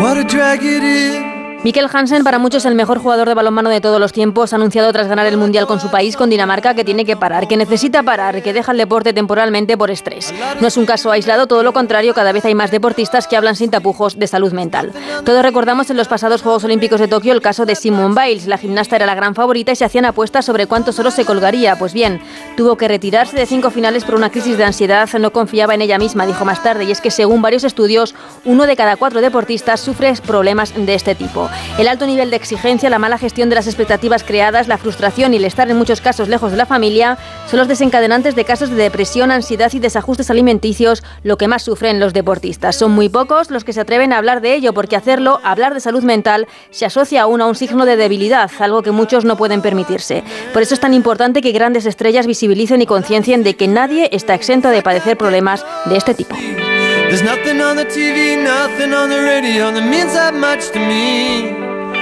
What 0.00 0.16
a 0.16 0.24
drag 0.24 0.62
it 0.62 0.82
is. 0.82 1.27
Mikkel 1.64 1.88
Hansen, 1.92 2.22
para 2.22 2.38
muchos 2.38 2.64
el 2.66 2.76
mejor 2.76 3.00
jugador 3.00 3.26
de 3.26 3.34
balonmano 3.34 3.68
de 3.68 3.80
todos 3.80 3.98
los 3.98 4.12
tiempos, 4.12 4.52
ha 4.52 4.56
anunciado 4.56 4.92
tras 4.92 5.08
ganar 5.08 5.26
el 5.26 5.36
Mundial 5.36 5.66
con 5.66 5.80
su 5.80 5.90
país, 5.90 6.16
con 6.16 6.30
Dinamarca, 6.30 6.74
que 6.74 6.84
tiene 6.84 7.04
que 7.04 7.16
parar, 7.16 7.48
que 7.48 7.56
necesita 7.56 8.04
parar, 8.04 8.44
que 8.44 8.52
deja 8.52 8.70
el 8.70 8.78
deporte 8.78 9.12
temporalmente 9.12 9.76
por 9.76 9.90
estrés. 9.90 10.32
No 10.60 10.68
es 10.68 10.76
un 10.76 10.86
caso 10.86 11.10
aislado, 11.10 11.48
todo 11.48 11.64
lo 11.64 11.72
contrario, 11.72 12.14
cada 12.14 12.30
vez 12.30 12.44
hay 12.44 12.54
más 12.54 12.70
deportistas 12.70 13.26
que 13.26 13.36
hablan 13.36 13.56
sin 13.56 13.72
tapujos 13.72 14.20
de 14.20 14.28
salud 14.28 14.52
mental. 14.52 14.92
Todos 15.24 15.42
recordamos 15.42 15.90
en 15.90 15.96
los 15.96 16.06
pasados 16.06 16.42
Juegos 16.42 16.62
Olímpicos 16.62 17.00
de 17.00 17.08
Tokio 17.08 17.32
el 17.32 17.42
caso 17.42 17.66
de 17.66 17.74
Simone 17.74 18.14
Biles. 18.14 18.46
La 18.46 18.58
gimnasta 18.58 18.94
era 18.94 19.06
la 19.06 19.16
gran 19.16 19.34
favorita 19.34 19.72
y 19.72 19.76
se 19.76 19.84
hacían 19.84 20.04
apuestas 20.04 20.44
sobre 20.44 20.68
cuántos 20.68 21.00
oro 21.00 21.10
se 21.10 21.24
colgaría. 21.24 21.76
Pues 21.76 21.92
bien, 21.92 22.20
tuvo 22.56 22.76
que 22.76 22.86
retirarse 22.86 23.36
de 23.36 23.46
cinco 23.46 23.70
finales 23.70 24.04
por 24.04 24.14
una 24.14 24.30
crisis 24.30 24.56
de 24.58 24.64
ansiedad, 24.64 25.08
no 25.18 25.32
confiaba 25.32 25.74
en 25.74 25.82
ella 25.82 25.98
misma, 25.98 26.24
dijo 26.24 26.44
más 26.44 26.62
tarde, 26.62 26.84
y 26.84 26.92
es 26.92 27.00
que 27.00 27.10
según 27.10 27.42
varios 27.42 27.64
estudios, 27.64 28.14
uno 28.44 28.66
de 28.66 28.76
cada 28.76 28.96
cuatro 28.96 29.20
deportistas 29.20 29.80
sufre 29.80 30.14
problemas 30.24 30.72
de 30.76 30.94
este 30.94 31.16
tipo. 31.16 31.47
El 31.78 31.88
alto 31.88 32.06
nivel 32.06 32.30
de 32.30 32.36
exigencia, 32.36 32.90
la 32.90 32.98
mala 32.98 33.18
gestión 33.18 33.48
de 33.48 33.54
las 33.54 33.66
expectativas 33.66 34.24
creadas, 34.24 34.68
la 34.68 34.78
frustración 34.78 35.32
y 35.32 35.36
el 35.36 35.44
estar 35.44 35.70
en 35.70 35.76
muchos 35.76 36.00
casos 36.00 36.28
lejos 36.28 36.50
de 36.50 36.56
la 36.56 36.66
familia 36.66 37.18
son 37.46 37.58
los 37.58 37.68
desencadenantes 37.68 38.34
de 38.34 38.44
casos 38.44 38.70
de 38.70 38.76
depresión, 38.76 39.30
ansiedad 39.30 39.72
y 39.72 39.78
desajustes 39.78 40.30
alimenticios, 40.30 41.02
lo 41.22 41.36
que 41.36 41.48
más 41.48 41.62
sufren 41.62 42.00
los 42.00 42.12
deportistas. 42.12 42.76
Son 42.76 42.92
muy 42.92 43.08
pocos 43.08 43.50
los 43.50 43.64
que 43.64 43.72
se 43.72 43.80
atreven 43.80 44.12
a 44.12 44.18
hablar 44.18 44.40
de 44.40 44.54
ello, 44.54 44.72
porque 44.74 44.96
hacerlo, 44.96 45.40
hablar 45.44 45.74
de 45.74 45.80
salud 45.80 46.02
mental, 46.02 46.46
se 46.70 46.86
asocia 46.86 47.22
aún 47.22 47.40
a 47.40 47.46
un 47.46 47.54
signo 47.54 47.86
de 47.86 47.96
debilidad, 47.96 48.50
algo 48.58 48.82
que 48.82 48.90
muchos 48.90 49.24
no 49.24 49.36
pueden 49.36 49.62
permitirse. 49.62 50.24
Por 50.52 50.62
eso 50.62 50.74
es 50.74 50.80
tan 50.80 50.94
importante 50.94 51.42
que 51.42 51.52
grandes 51.52 51.86
estrellas 51.86 52.26
visibilicen 52.26 52.82
y 52.82 52.86
conciencien 52.86 53.42
de 53.42 53.54
que 53.54 53.68
nadie 53.68 54.08
está 54.12 54.34
exento 54.34 54.68
de 54.68 54.82
padecer 54.82 55.16
problemas 55.16 55.64
de 55.86 55.96
este 55.96 56.14
tipo. 56.14 56.36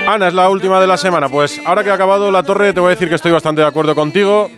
Ana, 0.09 0.29
es 0.29 0.35
la 0.35 0.49
última 0.51 0.81
de 0.81 0.87
la 0.87 0.97
semana. 0.97 1.29
Pues 1.29 1.61
ahora 1.65 1.85
que 1.85 1.91
ha 1.91 1.95
acabado 1.95 2.31
la 2.31 2.43
torre, 2.43 2.73
te 2.73 2.81
voy 2.81 2.89
a 2.89 2.91
decir 2.91 3.09
que 3.09 3.15
estoy 3.15 3.31
bastante 3.33 3.61
de 3.61 3.67
acuerdo 3.69 3.95
contigo. 3.95 4.51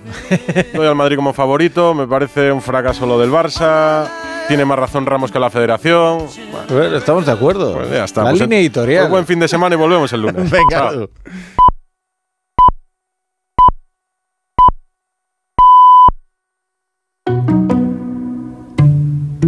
Doy 0.75 0.87
al 0.87 0.95
Madrid 0.95 1.17
como 1.17 1.33
favorito. 1.33 1.93
Me 1.95 2.07
parece 2.07 2.51
un 2.53 2.63
fracaso 2.63 3.07
lo 3.07 3.19
del 3.19 3.31
Barça. 3.31 4.07
Tiene 4.47 4.65
más 4.65 4.79
razón 4.79 5.05
Ramos 5.05 5.31
que 5.31 5.39
la 5.39 5.51
federación. 5.51 6.27
Bueno, 6.71 6.97
estamos 6.97 7.27
de 7.27 7.33
acuerdo. 7.33 7.75
Pues 7.75 7.91
ya 7.91 8.05
está. 8.05 8.25
La 8.25 8.31
Pues, 8.31 8.41
línea 8.43 8.59
editorial. 8.59 9.03
pues 9.05 9.11
buen 9.11 9.27
fin 9.27 9.41
de 9.41 9.49
semana 9.49 9.75
y 9.75 9.79
volvemos 9.79 10.11
el 10.15 10.23
lunes. 10.23 10.51
Venga, 10.51 10.91
Chao. 10.91 11.11